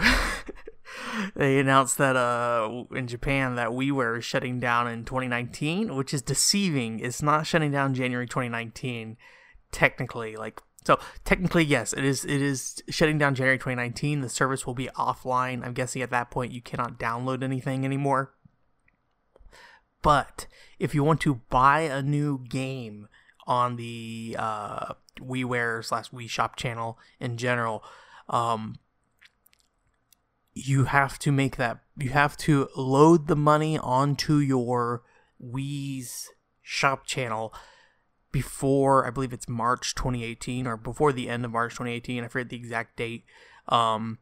they 1.35 1.57
announced 1.57 1.97
that 1.99 2.17
uh 2.17 2.83
in 2.93 3.07
Japan 3.07 3.55
that 3.55 3.69
WiiWare 3.69 4.17
is 4.17 4.25
shutting 4.25 4.59
down 4.59 4.89
in 4.89 5.05
2019, 5.05 5.95
which 5.95 6.13
is 6.13 6.21
deceiving. 6.21 6.99
It's 6.99 7.21
not 7.21 7.47
shutting 7.47 7.71
down 7.71 7.93
January 7.93 8.27
2019 8.27 9.15
technically. 9.71 10.35
Like 10.35 10.61
so 10.85 10.99
technically 11.23 11.63
yes, 11.63 11.93
it 11.93 12.03
is 12.03 12.25
it 12.25 12.41
is 12.41 12.83
shutting 12.89 13.17
down 13.17 13.35
January 13.35 13.57
2019. 13.57 14.19
The 14.19 14.27
service 14.27 14.67
will 14.67 14.73
be 14.73 14.89
offline. 14.97 15.65
I'm 15.65 15.73
guessing 15.73 16.01
at 16.01 16.09
that 16.09 16.29
point 16.31 16.51
you 16.51 16.61
cannot 16.61 16.99
download 16.99 17.41
anything 17.41 17.85
anymore. 17.85 18.33
But 20.01 20.47
if 20.77 20.93
you 20.93 21.05
want 21.05 21.21
to 21.21 21.35
buy 21.49 21.83
a 21.83 22.01
new 22.01 22.43
game 22.49 23.07
on 23.47 23.77
the 23.77 24.35
uh, 24.37 24.95
WiiWare 25.21 25.83
slash 25.83 26.09
Wii 26.11 26.29
Shop 26.29 26.55
channel 26.55 26.97
in 27.19 27.37
general, 27.37 27.83
um, 28.29 28.75
you 30.53 30.85
have 30.85 31.19
to 31.19 31.31
make 31.31 31.57
that. 31.57 31.79
You 31.97 32.09
have 32.09 32.37
to 32.37 32.69
load 32.75 33.27
the 33.27 33.35
money 33.35 33.77
onto 33.77 34.37
your 34.37 35.03
Wii's 35.43 36.29
shop 36.61 37.05
channel 37.05 37.53
before 38.31 39.05
I 39.05 39.11
believe 39.11 39.33
it's 39.33 39.47
March 39.47 39.95
2018 39.95 40.67
or 40.67 40.77
before 40.77 41.13
the 41.13 41.29
end 41.29 41.45
of 41.45 41.51
March 41.51 41.73
2018. 41.73 42.23
I 42.23 42.27
forget 42.27 42.49
the 42.49 42.57
exact 42.57 42.97
date. 42.97 43.25
Um, 43.69 44.19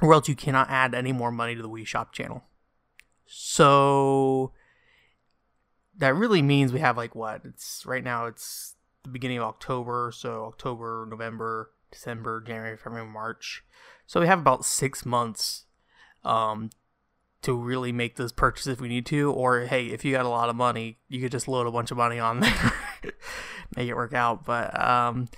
or 0.00 0.12
else 0.12 0.28
you 0.28 0.34
cannot 0.34 0.70
add 0.70 0.94
any 0.94 1.12
more 1.12 1.30
money 1.30 1.54
to 1.54 1.62
the 1.62 1.68
Wii 1.68 1.86
Shop 1.86 2.12
channel. 2.12 2.44
So 3.26 4.52
that 5.96 6.14
really 6.14 6.42
means 6.42 6.72
we 6.72 6.80
have 6.80 6.96
like 6.96 7.14
what? 7.14 7.42
It's 7.44 7.84
right 7.86 8.04
now 8.04 8.26
it's 8.26 8.73
the 9.04 9.10
beginning 9.10 9.38
of 9.38 9.44
October, 9.44 10.10
so 10.14 10.46
October, 10.46 11.06
November, 11.08 11.70
December, 11.92 12.40
January, 12.40 12.76
February, 12.76 13.06
March. 13.06 13.64
So 14.06 14.20
we 14.20 14.26
have 14.26 14.40
about 14.40 14.64
six 14.64 15.06
months 15.06 15.64
um, 16.24 16.70
to 17.42 17.54
really 17.54 17.92
make 17.92 18.16
this 18.16 18.32
purchase 18.32 18.66
if 18.66 18.80
we 18.80 18.88
need 18.88 19.06
to. 19.06 19.30
Or 19.30 19.60
hey, 19.60 19.86
if 19.86 20.04
you 20.04 20.12
got 20.12 20.26
a 20.26 20.30
lot 20.30 20.48
of 20.48 20.56
money, 20.56 20.98
you 21.08 21.20
could 21.20 21.32
just 21.32 21.48
load 21.48 21.66
a 21.66 21.70
bunch 21.70 21.90
of 21.90 21.96
money 21.96 22.18
on 22.18 22.40
there, 22.40 22.72
make 23.76 23.88
it 23.88 23.94
work 23.94 24.14
out. 24.14 24.44
But 24.44 24.78
um, 24.82 25.28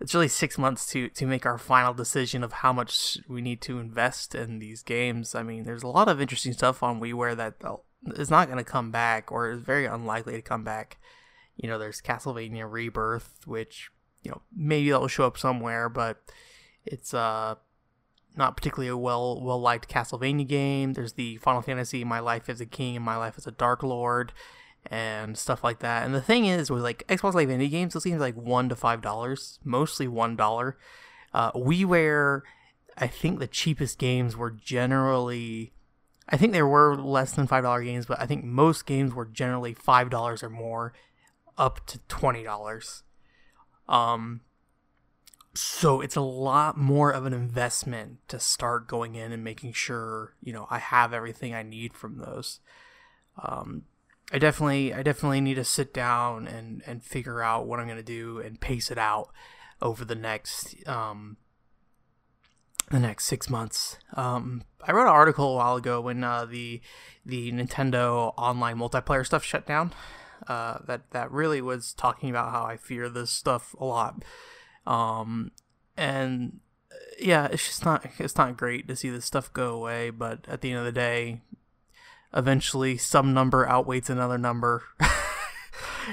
it's 0.00 0.14
really 0.14 0.28
six 0.28 0.58
months 0.58 0.86
to 0.88 1.08
to 1.10 1.26
make 1.26 1.46
our 1.46 1.58
final 1.58 1.94
decision 1.94 2.42
of 2.42 2.52
how 2.52 2.72
much 2.72 3.18
we 3.28 3.42
need 3.42 3.60
to 3.62 3.78
invest 3.78 4.34
in 4.34 4.58
these 4.58 4.82
games. 4.82 5.34
I 5.34 5.42
mean, 5.42 5.64
there's 5.64 5.82
a 5.82 5.88
lot 5.88 6.08
of 6.08 6.20
interesting 6.20 6.52
stuff 6.52 6.82
on 6.82 7.00
WiiWare 7.00 7.36
that 7.36 7.54
is 8.18 8.30
not 8.30 8.46
going 8.46 8.58
to 8.58 8.64
come 8.64 8.90
back, 8.90 9.32
or 9.32 9.50
is 9.50 9.60
very 9.60 9.86
unlikely 9.86 10.34
to 10.34 10.42
come 10.42 10.64
back. 10.64 10.98
You 11.56 11.68
know, 11.68 11.78
there's 11.78 12.02
Castlevania 12.02 12.70
Rebirth, 12.70 13.46
which 13.46 13.90
you 14.22 14.30
know 14.30 14.42
maybe 14.54 14.90
that 14.90 15.00
will 15.00 15.08
show 15.08 15.26
up 15.26 15.38
somewhere, 15.38 15.88
but 15.88 16.22
it's 16.84 17.14
uh 17.14 17.56
not 18.36 18.56
particularly 18.56 18.88
a 18.88 18.96
well 18.96 19.40
well 19.42 19.60
liked 19.60 19.88
Castlevania 19.88 20.46
game. 20.46 20.92
There's 20.92 21.14
the 21.14 21.36
Final 21.38 21.62
Fantasy 21.62 22.04
My 22.04 22.20
Life 22.20 22.48
as 22.48 22.60
a 22.60 22.66
King 22.66 22.96
and 22.96 23.04
My 23.04 23.16
Life 23.16 23.34
as 23.38 23.46
a 23.46 23.52
Dark 23.52 23.82
Lord 23.82 24.32
and 24.90 25.36
stuff 25.36 25.64
like 25.64 25.80
that. 25.80 26.04
And 26.04 26.14
the 26.14 26.20
thing 26.20 26.46
is, 26.46 26.70
with 26.70 26.82
like 26.82 27.06
Xbox 27.08 27.34
Live 27.34 27.48
indie 27.48 27.70
games, 27.70 27.94
those 27.94 28.04
games 28.04 28.16
are 28.16 28.20
like 28.20 28.36
one 28.36 28.68
to 28.68 28.76
five 28.76 29.02
dollars, 29.02 29.58
mostly 29.64 30.06
one 30.06 30.36
dollar. 30.36 30.76
Uh, 31.32 31.52
WiiWare, 31.52 32.42
I 32.96 33.06
think 33.06 33.38
the 33.38 33.46
cheapest 33.46 33.98
games 33.98 34.36
were 34.36 34.50
generally, 34.50 35.72
I 36.28 36.36
think 36.36 36.52
there 36.52 36.66
were 36.66 36.96
less 36.96 37.32
than 37.32 37.46
five 37.46 37.64
dollar 37.64 37.82
games, 37.82 38.06
but 38.06 38.20
I 38.20 38.26
think 38.26 38.44
most 38.44 38.86
games 38.86 39.12
were 39.14 39.26
generally 39.26 39.74
five 39.74 40.10
dollars 40.10 40.42
or 40.42 40.50
more, 40.50 40.92
up 41.58 41.86
to 41.86 41.98
twenty 42.08 42.42
dollars. 42.42 43.02
Um, 43.88 44.40
so 45.54 46.00
it's 46.00 46.16
a 46.16 46.20
lot 46.20 46.76
more 46.76 47.10
of 47.10 47.24
an 47.24 47.32
investment 47.32 48.18
to 48.28 48.38
start 48.38 48.88
going 48.88 49.14
in 49.14 49.32
and 49.32 49.42
making 49.42 49.72
sure 49.72 50.34
you 50.42 50.52
know 50.52 50.66
I 50.70 50.78
have 50.78 51.12
everything 51.12 51.54
I 51.54 51.62
need 51.62 51.94
from 51.94 52.18
those. 52.18 52.60
Um, 53.42 53.84
I 54.32 54.38
definitely 54.38 54.92
I 54.92 55.02
definitely 55.02 55.40
need 55.40 55.54
to 55.54 55.64
sit 55.64 55.94
down 55.94 56.46
and 56.46 56.82
and 56.86 57.02
figure 57.02 57.42
out 57.42 57.66
what 57.66 57.80
I'm 57.80 57.88
gonna 57.88 58.02
do 58.02 58.38
and 58.38 58.60
pace 58.60 58.90
it 58.90 58.98
out 58.98 59.30
over 59.80 60.04
the 60.04 60.14
next 60.14 60.74
um 60.88 61.36
the 62.90 63.00
next 63.00 63.26
six 63.26 63.50
months. 63.50 63.98
Um, 64.14 64.62
I 64.86 64.92
wrote 64.92 65.02
an 65.02 65.08
article 65.08 65.52
a 65.52 65.56
while 65.56 65.76
ago 65.76 66.00
when 66.00 66.22
uh, 66.22 66.44
the 66.44 66.80
the 67.24 67.50
Nintendo 67.52 68.32
online 68.36 68.76
multiplayer 68.76 69.26
stuff 69.26 69.44
shut 69.44 69.66
down. 69.66 69.92
Uh, 70.48 70.78
that 70.86 71.10
that 71.10 71.30
really 71.30 71.60
was 71.60 71.92
talking 71.94 72.30
about 72.30 72.50
how 72.50 72.64
I 72.64 72.76
fear 72.76 73.08
this 73.08 73.30
stuff 73.30 73.74
a 73.78 73.84
lot. 73.84 74.24
Um, 74.86 75.50
and 75.96 76.60
yeah, 77.18 77.48
it's 77.50 77.66
just 77.66 77.84
not 77.84 78.06
it's 78.18 78.36
not 78.36 78.56
great 78.56 78.88
to 78.88 78.96
see 78.96 79.10
this 79.10 79.24
stuff 79.24 79.52
go 79.52 79.74
away. 79.74 80.10
But 80.10 80.44
at 80.48 80.60
the 80.60 80.70
end 80.70 80.78
of 80.80 80.84
the 80.84 80.92
day, 80.92 81.42
eventually 82.34 82.96
some 82.96 83.34
number 83.34 83.68
outweighs 83.68 84.10
another 84.10 84.38
number. 84.38 84.82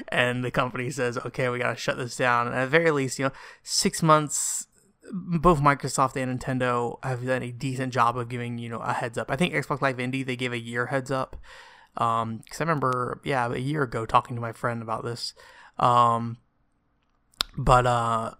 and 0.07 0.43
the 0.43 0.51
company 0.51 0.89
says, 0.89 1.17
okay, 1.17 1.49
we 1.49 1.59
got 1.59 1.71
to 1.71 1.75
shut 1.75 1.97
this 1.97 2.15
down. 2.15 2.47
And 2.47 2.55
at 2.55 2.65
the 2.65 2.69
very 2.69 2.91
least, 2.91 3.19
you 3.19 3.25
know, 3.25 3.31
six 3.61 4.01
months, 4.01 4.67
both 5.11 5.59
Microsoft 5.59 6.15
and 6.15 6.39
Nintendo 6.39 6.97
have 7.03 7.25
done 7.25 7.43
a 7.43 7.51
decent 7.51 7.93
job 7.93 8.17
of 8.17 8.29
giving, 8.29 8.57
you 8.57 8.69
know, 8.69 8.79
a 8.79 8.93
heads 8.93 9.17
up. 9.17 9.29
I 9.29 9.35
think 9.35 9.53
Xbox 9.53 9.81
Live 9.81 9.97
Indie, 9.97 10.25
they 10.25 10.35
gave 10.35 10.53
a 10.53 10.59
year 10.59 10.87
heads 10.87 11.11
up. 11.11 11.37
Um, 11.97 12.41
cause 12.49 12.59
I 12.59 12.63
remember, 12.63 13.21
yeah, 13.23 13.51
a 13.51 13.57
year 13.57 13.83
ago 13.83 14.05
talking 14.05 14.35
to 14.35 14.41
my 14.41 14.51
friend 14.51 14.81
about 14.81 15.03
this. 15.03 15.33
Um, 15.77 16.37
but, 17.57 17.85
uh, 17.85 18.31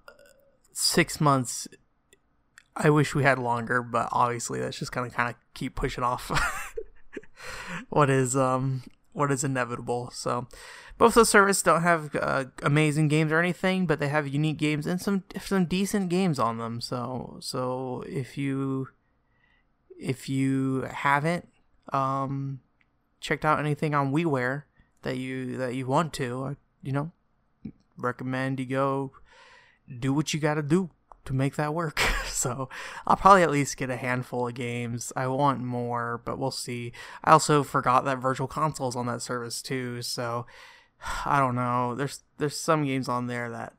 six 0.74 1.22
months, 1.22 1.67
I 2.75 2.89
wish 2.89 3.13
we 3.13 3.24
had 3.24 3.39
longer, 3.39 3.81
but 3.81 4.10
obviously 4.12 4.60
that's 4.60 4.77
just 4.77 4.91
gonna 4.91 5.10
kind 5.10 5.29
of 5.29 5.36
keep 5.53 5.75
pushing 5.75 6.03
off 6.03 6.31
what 7.89 8.10
is 8.10 8.36
um 8.36 8.83
what 9.13 9.31
is 9.31 9.43
inevitable. 9.43 10.10
So 10.12 10.48
both 10.98 11.13
those 11.13 11.29
services 11.29 11.62
don't 11.62 11.83
have 11.83 12.15
uh, 12.15 12.45
amazing 12.63 13.07
games 13.07 13.31
or 13.31 13.39
anything, 13.39 13.86
but 13.86 14.00
they 14.00 14.10
have 14.10 14.27
unique 14.27 14.57
games 14.57 14.88
and 14.88 15.00
some 15.00 15.24
some 15.39 15.65
decent 15.65 16.10
games 16.10 16.39
on 16.39 16.57
them. 16.57 16.81
So 16.81 17.38
so 17.39 18.03
if 18.07 18.38
you 18.38 18.89
if 20.00 20.27
you 20.27 20.88
haven't 20.91 21.48
um 21.91 22.60
checked 23.24 23.46
out 23.46 23.58
anything 23.58 23.96
on 23.96 24.12
WiiWare 24.12 24.63
that 25.01 25.18
you 25.18 25.58
that 25.58 25.74
you 25.74 25.88
want 25.88 26.13
to, 26.13 26.44
I, 26.44 26.56
you 26.84 26.92
know, 26.92 27.12
recommend 27.98 28.60
you 28.60 28.65
go 28.65 29.12
do 30.00 30.13
what 30.13 30.34
you 30.34 30.39
got 30.39 30.56
to 30.56 30.62
do 30.62 30.92
to 31.25 31.34
make 31.34 31.56
that 31.56 31.74
work. 31.74 32.00
so 32.25 32.70
I'll 33.08 33.15
probably 33.15 33.44
at 33.44 33.50
least 33.50 33.77
get 33.77 33.89
a 33.89 33.96
handful 33.96 34.48
of 34.48 34.53
games. 34.53 35.13
I 35.15 35.27
want 35.27 35.62
more, 35.62 36.22
but 36.25 36.38
we'll 36.38 36.51
see. 36.51 36.92
I 37.24 37.32
also 37.32 37.63
forgot 37.63 38.03
that 38.06 38.20
Virtual 38.20 38.48
Console 38.48 38.89
is 38.89 38.96
on 38.96 39.08
that 39.08 39.22
service 39.22 39.62
too, 39.62 40.01
so 40.01 40.46
I 41.25 41.39
don't 41.39 41.56
know. 41.56 41.96
There's 41.96 42.24
there's 42.38 42.60
some 42.60 42.86
games 42.86 43.08
on 43.08 43.27
there 43.27 43.50
that 43.50 43.74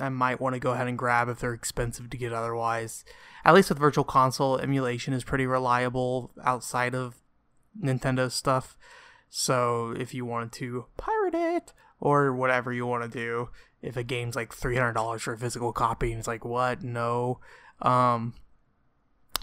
I 0.00 0.08
might 0.08 0.40
want 0.40 0.54
to 0.54 0.60
go 0.60 0.72
ahead 0.72 0.86
and 0.86 0.98
grab 0.98 1.28
if 1.28 1.40
they're 1.40 1.52
expensive 1.52 2.10
to 2.10 2.16
get 2.16 2.32
otherwise. 2.32 3.04
At 3.44 3.54
least 3.54 3.68
with 3.68 3.78
Virtual 3.78 4.04
Console, 4.04 4.58
emulation 4.58 5.12
is 5.12 5.24
pretty 5.24 5.46
reliable 5.46 6.30
outside 6.42 6.94
of 6.94 7.16
Nintendo 7.80 8.30
stuff. 8.30 8.76
So 9.28 9.94
if 9.98 10.14
you 10.14 10.24
wanted 10.24 10.52
to 10.52 10.86
pirate 10.96 11.34
it 11.34 11.72
or 12.00 12.32
whatever 12.32 12.72
you 12.72 12.86
want 12.86 13.02
to 13.02 13.08
do, 13.08 13.48
if 13.82 13.96
a 13.96 14.04
game's 14.04 14.36
like 14.36 14.52
three 14.52 14.76
hundred 14.76 14.92
dollars 14.92 15.22
for 15.22 15.32
a 15.32 15.38
physical 15.38 15.72
copy, 15.72 16.10
and 16.10 16.18
it's 16.18 16.28
like 16.28 16.44
what? 16.44 16.82
No, 16.82 17.40
um, 17.82 18.34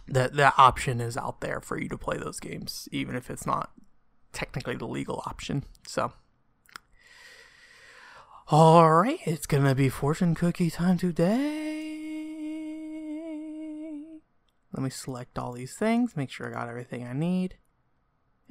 that 0.08 0.36
that 0.36 0.54
option 0.58 1.02
is 1.02 1.18
out 1.18 1.42
there 1.42 1.62
for 1.62 1.80
you 1.80 1.90
to 1.90 1.98
play 1.98 2.18
those 2.18 2.40
games, 2.40 2.88
even 2.92 3.16
if 3.16 3.30
it's 3.30 3.46
not 3.46 3.72
technically 4.32 4.76
the 4.76 4.88
legal 4.88 5.22
option. 5.26 5.64
So. 5.88 6.14
All 8.50 8.92
right, 8.92 9.20
it's 9.26 9.46
gonna 9.46 9.76
be 9.76 9.88
fortune 9.88 10.36
cookie 10.36 10.70
time 10.70 10.98
today. 10.98 11.62
Let 14.74 14.84
me 14.84 14.90
select 14.90 15.38
all 15.38 15.54
these 15.54 15.76
things, 15.76 16.18
make 16.18 16.30
sure 16.30 16.48
I 16.48 16.54
got 16.54 16.70
everything 16.70 17.06
I 17.06 17.14
need. 17.14 17.56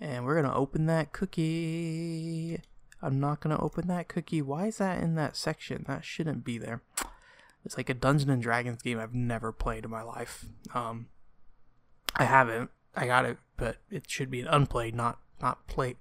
And 0.01 0.25
we're 0.25 0.41
gonna 0.41 0.55
open 0.55 0.87
that 0.87 1.13
cookie. 1.13 2.63
I'm 3.03 3.21
not 3.21 3.41
gonna 3.41 3.63
open 3.63 3.87
that 3.89 4.09
cookie. 4.09 4.41
Why 4.41 4.67
is 4.69 4.79
that 4.79 5.03
in 5.03 5.15
that 5.17 5.37
section? 5.37 5.85
That 5.87 6.05
shouldn't 6.05 6.43
be 6.43 6.57
there. 6.57 6.83
It's 7.67 7.77
like 7.77 7.91
a 7.91 7.95
Dungeons 7.95 8.31
and 8.31 8.43
Dragons 8.43 8.81
game 8.81 8.99
I've 8.99 9.15
never 9.15 9.53
played 9.53 9.85
in 9.85 9.91
my 9.91 10.03
life. 10.03 10.47
Um, 10.75 11.09
I 12.17 12.25
haven't. 12.25 12.71
I 12.97 13.07
got 13.07 13.27
it, 13.27 13.37
but 13.59 13.77
it 13.91 14.11
should 14.11 14.31
be 14.31 14.41
an 14.41 14.49
unplayed, 14.49 14.95
not 14.95 15.19
not 15.41 15.67
played. 15.67 15.99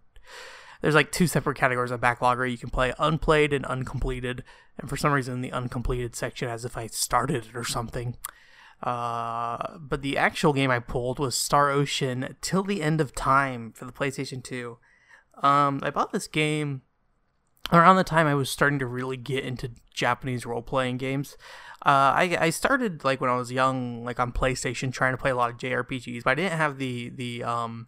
There's 0.81 0.95
like 0.95 1.11
two 1.11 1.27
separate 1.27 1.57
categories 1.57 1.91
of 1.91 1.99
backlogger. 1.99 2.49
You 2.49 2.57
can 2.57 2.69
play 2.69 2.93
unplayed 2.97 3.51
and 3.51 3.65
uncompleted, 3.65 4.45
and 4.77 4.89
for 4.89 4.95
some 4.95 5.11
reason 5.11 5.41
the 5.41 5.51
uncompleted 5.51 6.15
section 6.15 6.47
as 6.47 6.63
if 6.63 6.77
I 6.77 6.87
started 6.87 7.47
it 7.47 7.55
or 7.55 7.65
something. 7.65 8.15
Uh, 8.81 9.77
but 9.77 10.01
the 10.01 10.17
actual 10.17 10.53
game 10.53 10.71
I 10.71 10.79
pulled 10.79 11.19
was 11.19 11.35
Star 11.35 11.69
Ocean 11.69 12.35
Till 12.41 12.63
the 12.63 12.81
End 12.81 13.01
of 13.01 13.13
Time 13.13 13.73
for 13.73 13.85
the 13.85 13.91
PlayStation 13.91 14.43
2. 14.43 14.77
Um, 15.43 15.79
I 15.83 15.89
bought 15.89 16.11
this 16.11 16.27
game 16.27 16.81
around 17.71 17.97
the 17.97 18.03
time 18.03 18.27
I 18.27 18.35
was 18.35 18.49
starting 18.49 18.79
to 18.79 18.85
really 18.85 19.17
get 19.17 19.43
into 19.43 19.71
Japanese 19.93 20.45
role 20.45 20.61
playing 20.61 20.97
games. 20.97 21.37
Uh, 21.85 22.11
I, 22.15 22.37
I 22.39 22.49
started 22.49 23.03
like 23.03 23.21
when 23.21 23.29
I 23.29 23.35
was 23.35 23.51
young, 23.51 24.03
like 24.03 24.19
on 24.19 24.31
PlayStation, 24.31 24.91
trying 24.91 25.13
to 25.13 25.17
play 25.17 25.31
a 25.31 25.35
lot 25.35 25.51
of 25.51 25.57
JRPGs, 25.57 26.23
but 26.23 26.31
I 26.31 26.35
didn't 26.35 26.57
have 26.57 26.77
the 26.77 27.09
the 27.09 27.43
um 27.43 27.87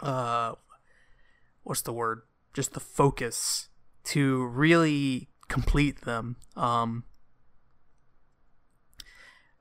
uh 0.00 0.54
what's 1.62 1.82
the 1.82 1.92
word? 1.92 2.22
Just 2.54 2.72
the 2.72 2.80
focus 2.80 3.68
to 4.04 4.46
really 4.46 5.28
complete 5.48 6.02
them. 6.02 6.36
Um, 6.56 7.04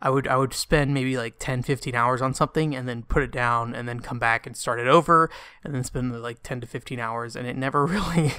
I 0.02 0.10
would 0.10 0.28
I 0.28 0.36
would 0.38 0.54
spend 0.54 0.94
maybe 0.94 1.18
like 1.18 1.36
10 1.40 1.64
15 1.64 1.96
hours 1.96 2.22
on 2.22 2.36
something 2.36 2.76
and 2.76 2.88
then 2.88 3.04
put 3.04 3.24
it 3.24 3.32
down 3.32 3.74
and 3.74 3.90
then 3.90 4.00
come 4.00 4.20
back 4.20 4.46
and 4.46 4.56
start 4.56 4.80
it 4.80 4.86
over 4.88 5.32
and 5.64 5.74
then 5.74 5.84
spend 5.84 6.22
like 6.22 6.44
10 6.44 6.62
to 6.62 6.68
15 6.68 7.00
hours 7.00 7.36
and 7.36 7.48
it 7.48 7.58
never 7.58 7.84
really 7.86 8.34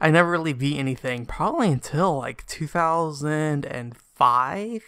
I 0.00 0.10
never 0.10 0.28
really 0.30 0.52
beat 0.52 0.78
anything 0.78 1.26
probably 1.26 1.70
until 1.70 2.18
like 2.18 2.44
2005 2.46 4.82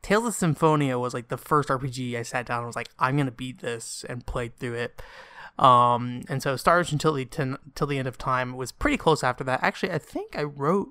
Tales 0.00 0.26
of 0.26 0.34
Symphonia 0.34 0.98
was 0.98 1.12
like 1.14 1.28
the 1.28 1.36
first 1.36 1.68
RPG 1.68 2.18
I 2.18 2.22
sat 2.22 2.46
down 2.46 2.58
and 2.58 2.66
was 2.66 2.76
like 2.76 2.90
I'm 2.98 3.16
going 3.16 3.26
to 3.26 3.32
beat 3.32 3.60
this 3.60 4.04
and 4.08 4.26
played 4.26 4.56
through 4.56 4.74
it. 4.74 5.00
Um 5.58 6.22
and 6.28 6.42
so 6.42 6.56
Star 6.56 6.80
Ocean 6.80 6.96
until 6.96 7.12
the 7.12 7.24
ten, 7.24 7.58
till 7.76 7.86
the 7.86 7.98
end 7.98 8.08
of 8.08 8.18
time 8.18 8.56
was 8.56 8.72
pretty 8.72 8.96
close 8.96 9.22
after 9.22 9.44
that. 9.44 9.62
Actually 9.62 9.92
I 9.92 9.98
think 9.98 10.36
I 10.36 10.42
wrote 10.42 10.88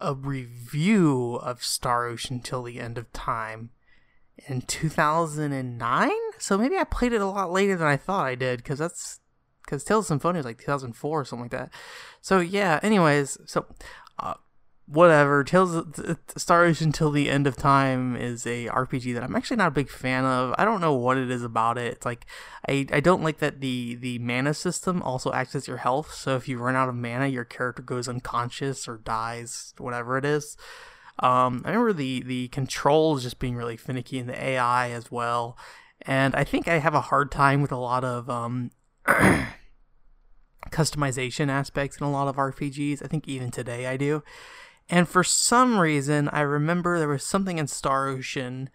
a 0.00 0.14
review 0.14 1.36
of 1.36 1.62
Star 1.62 2.06
Ocean 2.06 2.40
till 2.40 2.62
the 2.62 2.80
end 2.80 2.98
of 2.98 3.12
time 3.12 3.70
in 4.48 4.62
2009. 4.62 6.10
So 6.38 6.58
maybe 6.58 6.76
I 6.76 6.84
played 6.84 7.12
it 7.12 7.20
a 7.20 7.26
lot 7.26 7.50
later 7.52 7.76
than 7.76 7.86
I 7.86 7.96
thought 7.96 8.26
I 8.26 8.34
did 8.34 8.58
because 8.58 8.78
that's 8.78 9.20
because 9.64 9.84
Tales 9.84 10.04
of 10.04 10.08
Symphonia 10.08 10.40
is 10.40 10.44
like 10.44 10.58
2004 10.58 11.20
or 11.20 11.24
something 11.24 11.44
like 11.44 11.50
that. 11.52 11.70
So 12.20 12.40
yeah. 12.40 12.80
Anyways, 12.82 13.38
so 13.46 13.66
uh, 14.18 14.34
whatever. 14.86 15.44
Tales 15.44 15.84
Star 16.36 16.64
Ocean 16.64 16.92
Till 16.92 17.10
the 17.10 17.30
End 17.30 17.46
of 17.46 17.56
Time 17.56 18.16
is 18.16 18.46
a 18.46 18.66
RPG 18.66 19.14
that 19.14 19.22
I'm 19.22 19.36
actually 19.36 19.56
not 19.56 19.68
a 19.68 19.72
big 19.72 19.88
fan 19.88 20.24
of. 20.24 20.54
I 20.58 20.64
don't 20.64 20.80
know 20.80 20.94
what 20.94 21.16
it 21.16 21.30
is 21.30 21.42
about 21.42 21.78
it. 21.78 21.92
It's 21.92 22.06
like 22.06 22.26
I, 22.68 22.86
I 22.92 23.00
don't 23.00 23.22
like 23.22 23.38
that 23.38 23.60
the 23.60 23.94
the 23.96 24.18
mana 24.18 24.54
system 24.54 25.02
also 25.02 25.32
acts 25.32 25.54
as 25.54 25.66
your 25.66 25.78
health. 25.78 26.12
So 26.12 26.36
if 26.36 26.48
you 26.48 26.58
run 26.58 26.76
out 26.76 26.88
of 26.88 26.94
mana, 26.94 27.26
your 27.26 27.44
character 27.44 27.82
goes 27.82 28.08
unconscious 28.08 28.86
or 28.86 28.98
dies, 28.98 29.74
whatever 29.78 30.18
it 30.18 30.24
is. 30.24 30.56
Um, 31.20 31.62
I 31.64 31.70
remember 31.70 31.92
the 31.92 32.22
the 32.22 32.48
controls 32.48 33.22
just 33.22 33.38
being 33.38 33.56
really 33.56 33.76
finicky 33.76 34.18
and 34.18 34.28
the 34.28 34.42
AI 34.42 34.90
as 34.90 35.10
well. 35.10 35.56
And 36.02 36.34
I 36.34 36.44
think 36.44 36.68
I 36.68 36.78
have 36.78 36.94
a 36.94 37.00
hard 37.00 37.30
time 37.30 37.62
with 37.62 37.72
a 37.72 37.76
lot 37.76 38.04
of 38.04 38.28
um, 38.28 38.70
customization 40.70 41.48
aspects 41.48 41.98
in 41.98 42.04
a 42.04 42.10
lot 42.10 42.28
of 42.28 42.36
RPGs. 42.36 43.02
I 43.02 43.06
think 43.06 43.26
even 43.26 43.50
today 43.50 43.86
I 43.86 43.96
do. 43.96 44.22
And 44.88 45.08
for 45.08 45.24
some 45.24 45.78
reason, 45.78 46.28
I 46.28 46.40
remember 46.40 46.98
there 46.98 47.08
was 47.08 47.24
something 47.24 47.58
in 47.58 47.66
Star 47.66 48.08
Ocean 48.08 48.68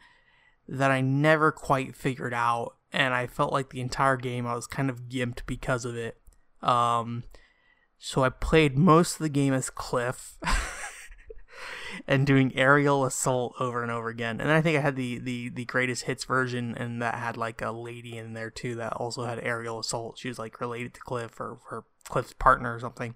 that 0.67 0.91
I 0.91 1.01
never 1.01 1.51
quite 1.51 1.95
figured 1.95 2.33
out, 2.33 2.75
and 2.91 3.13
I 3.13 3.27
felt 3.27 3.53
like 3.53 3.69
the 3.69 3.81
entire 3.81 4.17
game 4.17 4.47
I 4.47 4.55
was 4.55 4.67
kind 4.67 4.89
of 4.89 5.09
gimped 5.09 5.45
because 5.45 5.85
of 5.85 5.95
it. 5.95 6.17
Um, 6.61 7.23
so 7.97 8.23
I 8.23 8.29
played 8.29 8.77
most 8.77 9.13
of 9.13 9.19
the 9.19 9.29
game 9.29 9.53
as 9.53 9.69
Cliff. 9.69 10.37
and 12.07 12.25
doing 12.25 12.55
aerial 12.55 13.05
assault 13.05 13.53
over 13.59 13.83
and 13.83 13.91
over 13.91 14.09
again. 14.09 14.39
And 14.39 14.51
I 14.51 14.61
think 14.61 14.77
I 14.77 14.81
had 14.81 14.95
the, 14.95 15.19
the, 15.19 15.49
the 15.49 15.65
greatest 15.65 16.03
hits 16.03 16.23
version, 16.23 16.75
and 16.77 17.01
that 17.01 17.15
had 17.15 17.37
like 17.37 17.61
a 17.61 17.71
lady 17.71 18.17
in 18.17 18.33
there 18.33 18.49
too 18.49 18.75
that 18.75 18.93
also 18.93 19.25
had 19.25 19.39
aerial 19.43 19.79
assault. 19.79 20.17
She 20.17 20.27
was 20.27 20.39
like 20.39 20.61
related 20.61 20.93
to 20.95 21.01
Cliff 21.01 21.39
or 21.39 21.85
Cliff's 22.05 22.33
partner 22.33 22.73
or 22.75 22.79
something. 22.79 23.15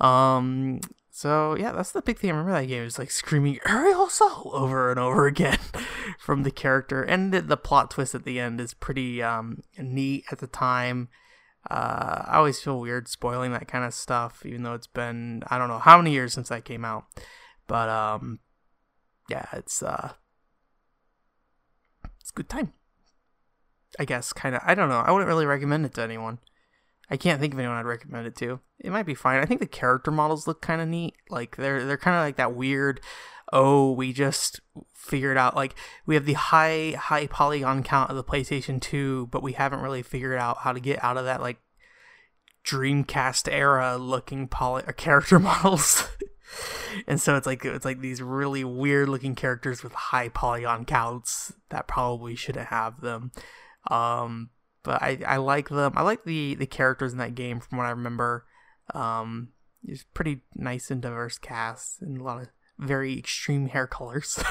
Um, 0.00 0.80
so 1.18 1.56
yeah, 1.56 1.72
that's 1.72 1.90
the 1.90 2.00
big 2.00 2.20
thing. 2.20 2.30
I 2.30 2.34
remember 2.34 2.52
that 2.52 2.68
game 2.68 2.84
is 2.84 2.96
like 2.96 3.10
screaming 3.10 3.58
aerial 3.68 4.06
assault 4.06 4.54
over 4.54 4.88
and 4.88 5.00
over 5.00 5.26
again 5.26 5.58
from 6.20 6.44
the 6.44 6.52
character, 6.52 7.02
and 7.02 7.34
the, 7.34 7.40
the, 7.40 7.56
plot 7.56 7.90
twist 7.90 8.14
at 8.14 8.22
the 8.22 8.38
end 8.38 8.60
is 8.60 8.72
pretty 8.72 9.20
um, 9.20 9.64
neat 9.76 10.26
at 10.30 10.38
the 10.38 10.46
time. 10.46 11.08
Uh, 11.68 12.22
I 12.24 12.36
always 12.36 12.60
feel 12.60 12.78
weird 12.78 13.08
spoiling 13.08 13.50
that 13.50 13.66
kind 13.66 13.84
of 13.84 13.94
stuff, 13.94 14.46
even 14.46 14.62
though 14.62 14.74
it's 14.74 14.86
been 14.86 15.42
I 15.48 15.58
don't 15.58 15.66
know 15.66 15.80
how 15.80 15.96
many 15.96 16.12
years 16.12 16.34
since 16.34 16.50
that 16.50 16.64
came 16.64 16.84
out. 16.84 17.06
But 17.66 17.88
um, 17.88 18.38
yeah, 19.28 19.46
it's 19.54 19.82
uh, 19.82 20.12
it's 22.20 22.30
a 22.30 22.34
good 22.34 22.48
time. 22.48 22.74
I 23.98 24.04
guess 24.04 24.32
kind 24.32 24.54
of. 24.54 24.62
I 24.64 24.76
don't 24.76 24.88
know. 24.88 25.00
I 25.00 25.10
wouldn't 25.10 25.26
really 25.26 25.46
recommend 25.46 25.84
it 25.84 25.94
to 25.94 26.02
anyone. 26.02 26.38
I 27.10 27.16
can't 27.16 27.40
think 27.40 27.54
of 27.54 27.58
anyone 27.58 27.76
I'd 27.76 27.86
recommend 27.86 28.26
it 28.26 28.36
to. 28.36 28.60
It 28.78 28.92
might 28.92 29.06
be 29.06 29.14
fine. 29.14 29.40
I 29.40 29.46
think 29.46 29.60
the 29.60 29.66
character 29.66 30.10
models 30.10 30.46
look 30.46 30.60
kind 30.60 30.80
of 30.80 30.88
neat. 30.88 31.14
Like 31.30 31.56
they're 31.56 31.84
they're 31.84 31.96
kind 31.96 32.16
of 32.16 32.22
like 32.22 32.36
that 32.36 32.54
weird. 32.54 33.00
Oh, 33.50 33.92
we 33.92 34.12
just 34.12 34.60
figured 34.94 35.38
out 35.38 35.56
like 35.56 35.74
we 36.04 36.14
have 36.14 36.26
the 36.26 36.34
high 36.34 36.94
high 36.98 37.26
polygon 37.26 37.82
count 37.82 38.10
of 38.10 38.16
the 38.16 38.24
PlayStation 38.24 38.80
2, 38.80 39.28
but 39.30 39.42
we 39.42 39.52
haven't 39.52 39.80
really 39.80 40.02
figured 40.02 40.38
out 40.38 40.58
how 40.58 40.72
to 40.72 40.80
get 40.80 41.02
out 41.02 41.16
of 41.16 41.24
that 41.24 41.40
like 41.40 41.58
Dreamcast 42.64 43.50
era 43.50 43.96
looking 43.96 44.46
poly 44.46 44.82
or 44.86 44.92
character 44.94 45.38
models. 45.38 46.06
and 47.06 47.20
so 47.20 47.36
it's 47.36 47.46
like 47.46 47.64
it's 47.64 47.86
like 47.86 48.00
these 48.00 48.20
really 48.20 48.64
weird 48.64 49.08
looking 49.08 49.34
characters 49.34 49.82
with 49.82 49.92
high 49.94 50.28
polygon 50.28 50.84
counts 50.84 51.54
that 51.70 51.88
probably 51.88 52.34
shouldn't 52.34 52.68
have 52.68 53.00
them. 53.00 53.32
Um, 53.90 54.50
but 54.88 55.02
I, 55.02 55.18
I 55.26 55.36
like 55.36 55.68
them. 55.68 55.92
I 55.96 56.02
like 56.02 56.24
the 56.24 56.54
the 56.54 56.64
characters 56.64 57.12
in 57.12 57.18
that 57.18 57.34
game 57.34 57.60
from 57.60 57.76
what 57.76 57.86
I 57.86 57.90
remember. 57.90 58.46
Um, 58.94 59.48
it's 59.84 60.06
pretty 60.14 60.40
nice 60.54 60.90
and 60.90 61.02
diverse 61.02 61.36
cast 61.36 62.00
and 62.00 62.18
a 62.18 62.24
lot 62.24 62.40
of 62.40 62.48
very 62.78 63.18
extreme 63.18 63.68
hair 63.68 63.86
colors. 63.86 64.42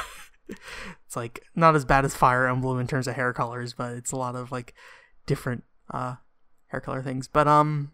it's 0.48 1.16
like 1.16 1.42
not 1.56 1.76
as 1.76 1.86
bad 1.86 2.06
as 2.06 2.14
Fire 2.14 2.46
Emblem 2.46 2.80
in 2.80 2.86
terms 2.86 3.08
of 3.08 3.16
hair 3.16 3.34
colors, 3.34 3.74
but 3.74 3.94
it's 3.94 4.12
a 4.12 4.16
lot 4.16 4.36
of 4.36 4.52
like 4.52 4.76
different 5.26 5.64
uh 5.90 6.18
hair 6.68 6.82
color 6.82 7.02
things. 7.02 7.28
But 7.28 7.48
um, 7.48 7.94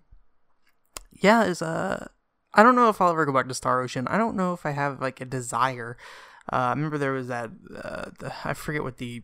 yeah, 1.14 1.46
is 1.46 1.62
uh, 1.62 2.08
I 2.54 2.62
don't 2.62 2.76
know 2.76 2.90
if 2.90 3.00
I'll 3.00 3.12
ever 3.12 3.26
go 3.26 3.32
back 3.32 3.48
to 3.48 3.54
Star 3.54 3.82
Ocean. 3.82 4.06
I 4.10 4.18
don't 4.18 4.36
know 4.36 4.52
if 4.52 4.66
I 4.66 4.72
have 4.72 5.00
like 5.00 5.22
a 5.22 5.26
desire. 5.26 5.96
Uh, 6.52 6.58
I 6.58 6.70
remember 6.72 6.98
there 6.98 7.14
was 7.14 7.30
that 7.30 7.52
uh, 7.74 8.10
the, 8.20 8.34
I 8.44 8.54
forget 8.54 8.84
what 8.84 8.98
the, 8.98 9.24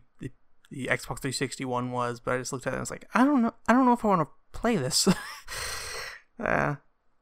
the 0.70 0.86
Xbox 0.86 1.20
360 1.20 1.64
one 1.64 1.90
was, 1.90 2.20
but 2.20 2.34
I 2.34 2.38
just 2.38 2.52
looked 2.52 2.66
at 2.66 2.72
it 2.72 2.76
and 2.76 2.80
was 2.80 2.90
like, 2.90 3.06
I 3.14 3.24
don't 3.24 3.42
know, 3.42 3.54
I 3.68 3.72
don't 3.72 3.86
know 3.86 3.92
if 3.92 4.04
I 4.04 4.08
want 4.08 4.22
to 4.22 4.58
play 4.58 4.76
this. 4.76 5.08
uh, 6.40 6.76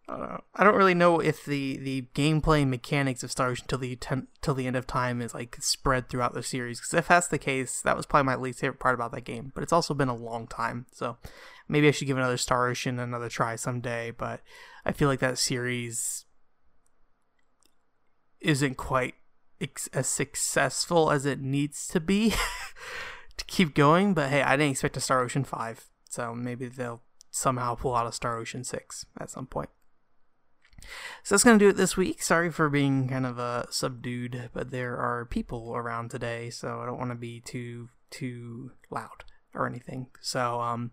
I 0.08 0.16
don't 0.16 0.28
know. 0.28 0.44
I 0.54 0.64
don't 0.64 0.76
really 0.76 0.94
know 0.94 1.20
if 1.20 1.44
the, 1.44 1.76
the 1.76 2.08
gameplay 2.14 2.66
mechanics 2.66 3.22
of 3.22 3.30
Star 3.30 3.48
Ocean 3.48 3.66
till 3.68 3.78
the 3.78 3.94
ten, 3.96 4.28
till 4.40 4.54
the 4.54 4.66
end 4.66 4.76
of 4.76 4.86
time 4.86 5.20
is 5.20 5.34
like 5.34 5.56
spread 5.60 6.08
throughout 6.08 6.32
the 6.32 6.42
series. 6.42 6.80
Because 6.80 6.94
if 6.94 7.08
that's 7.08 7.28
the 7.28 7.38
case, 7.38 7.82
that 7.82 7.96
was 7.96 8.06
probably 8.06 8.26
my 8.26 8.36
least 8.36 8.60
favorite 8.60 8.80
part 8.80 8.94
about 8.94 9.12
that 9.12 9.24
game. 9.24 9.52
But 9.54 9.62
it's 9.62 9.72
also 9.72 9.92
been 9.92 10.08
a 10.08 10.16
long 10.16 10.46
time, 10.46 10.86
so 10.92 11.18
maybe 11.68 11.88
I 11.88 11.90
should 11.90 12.06
give 12.06 12.16
another 12.16 12.38
Star 12.38 12.68
Ocean 12.68 12.98
another 12.98 13.28
try 13.28 13.56
someday. 13.56 14.10
But 14.10 14.40
I 14.84 14.92
feel 14.92 15.08
like 15.08 15.20
that 15.20 15.38
series 15.38 16.24
isn't 18.40 18.76
quite 18.76 19.14
as 19.92 20.06
successful 20.06 21.10
as 21.10 21.26
it 21.26 21.40
needs 21.40 21.86
to 21.88 22.00
be. 22.00 22.32
keep 23.48 23.74
going, 23.74 24.14
but 24.14 24.30
hey, 24.30 24.42
I 24.42 24.56
didn't 24.56 24.70
expect 24.72 24.96
a 24.96 25.00
Star 25.00 25.20
Ocean 25.20 25.42
5, 25.42 25.86
so 26.08 26.34
maybe 26.34 26.68
they'll 26.68 27.02
somehow 27.30 27.74
pull 27.74 27.96
out 27.96 28.06
a 28.06 28.12
Star 28.12 28.38
Ocean 28.38 28.62
6 28.62 29.06
at 29.18 29.30
some 29.30 29.46
point. 29.46 29.70
So 31.24 31.34
that's 31.34 31.42
going 31.44 31.58
to 31.58 31.64
do 31.64 31.68
it 31.68 31.76
this 31.76 31.96
week. 31.96 32.22
Sorry 32.22 32.50
for 32.50 32.68
being 32.68 33.08
kind 33.08 33.26
of 33.26 33.38
uh, 33.38 33.64
subdued, 33.70 34.50
but 34.52 34.70
there 34.70 34.96
are 34.96 35.24
people 35.24 35.74
around 35.74 36.10
today, 36.10 36.50
so 36.50 36.80
I 36.80 36.86
don't 36.86 36.98
want 36.98 37.10
to 37.10 37.16
be 37.16 37.40
too 37.40 37.88
too 38.10 38.72
loud 38.90 39.24
or 39.54 39.66
anything. 39.66 40.06
So 40.20 40.60
um 40.60 40.92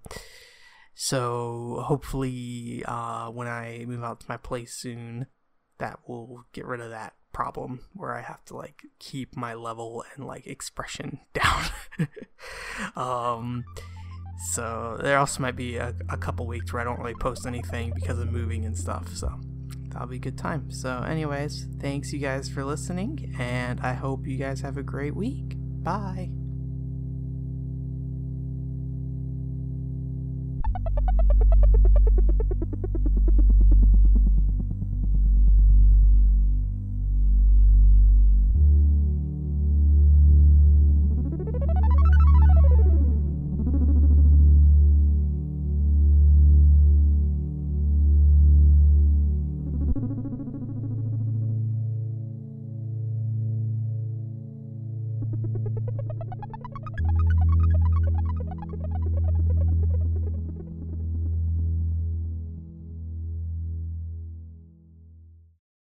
so 0.93 1.83
hopefully 1.85 2.83
uh 2.85 3.29
when 3.29 3.47
I 3.47 3.85
move 3.87 4.03
out 4.03 4.19
to 4.21 4.25
my 4.29 4.37
place 4.37 4.73
soon, 4.73 5.27
that 5.77 5.99
will 6.07 6.45
get 6.53 6.65
rid 6.65 6.81
of 6.81 6.89
that 6.89 7.13
problem 7.35 7.81
where 7.91 8.13
I 8.13 8.21
have 8.21 8.45
to 8.45 8.55
like 8.55 8.83
keep 8.97 9.35
my 9.35 9.53
level 9.53 10.05
and 10.15 10.25
like 10.25 10.47
expression 10.47 11.19
down. 11.33 11.65
um, 12.95 13.65
so 14.53 14.97
there 15.01 15.17
also 15.17 15.41
might 15.41 15.57
be 15.57 15.75
a, 15.75 15.93
a 16.09 16.15
couple 16.15 16.47
weeks 16.47 16.71
where 16.71 16.81
I 16.81 16.85
don't 16.85 16.97
really 16.97 17.13
post 17.15 17.45
anything 17.45 17.91
because 17.93 18.19
of 18.19 18.31
moving 18.31 18.63
and 18.63 18.77
stuff. 18.77 19.09
So 19.09 19.37
that'll 19.89 20.07
be 20.07 20.15
a 20.15 20.19
good 20.19 20.37
time. 20.37 20.71
So, 20.71 21.03
anyways, 21.03 21.67
thanks 21.81 22.13
you 22.13 22.19
guys 22.19 22.47
for 22.47 22.63
listening, 22.63 23.35
and 23.37 23.81
I 23.81 23.93
hope 23.93 24.25
you 24.25 24.37
guys 24.37 24.61
have 24.61 24.77
a 24.77 24.83
great 24.83 25.15
week. 25.15 25.55
Bye. 25.57 26.31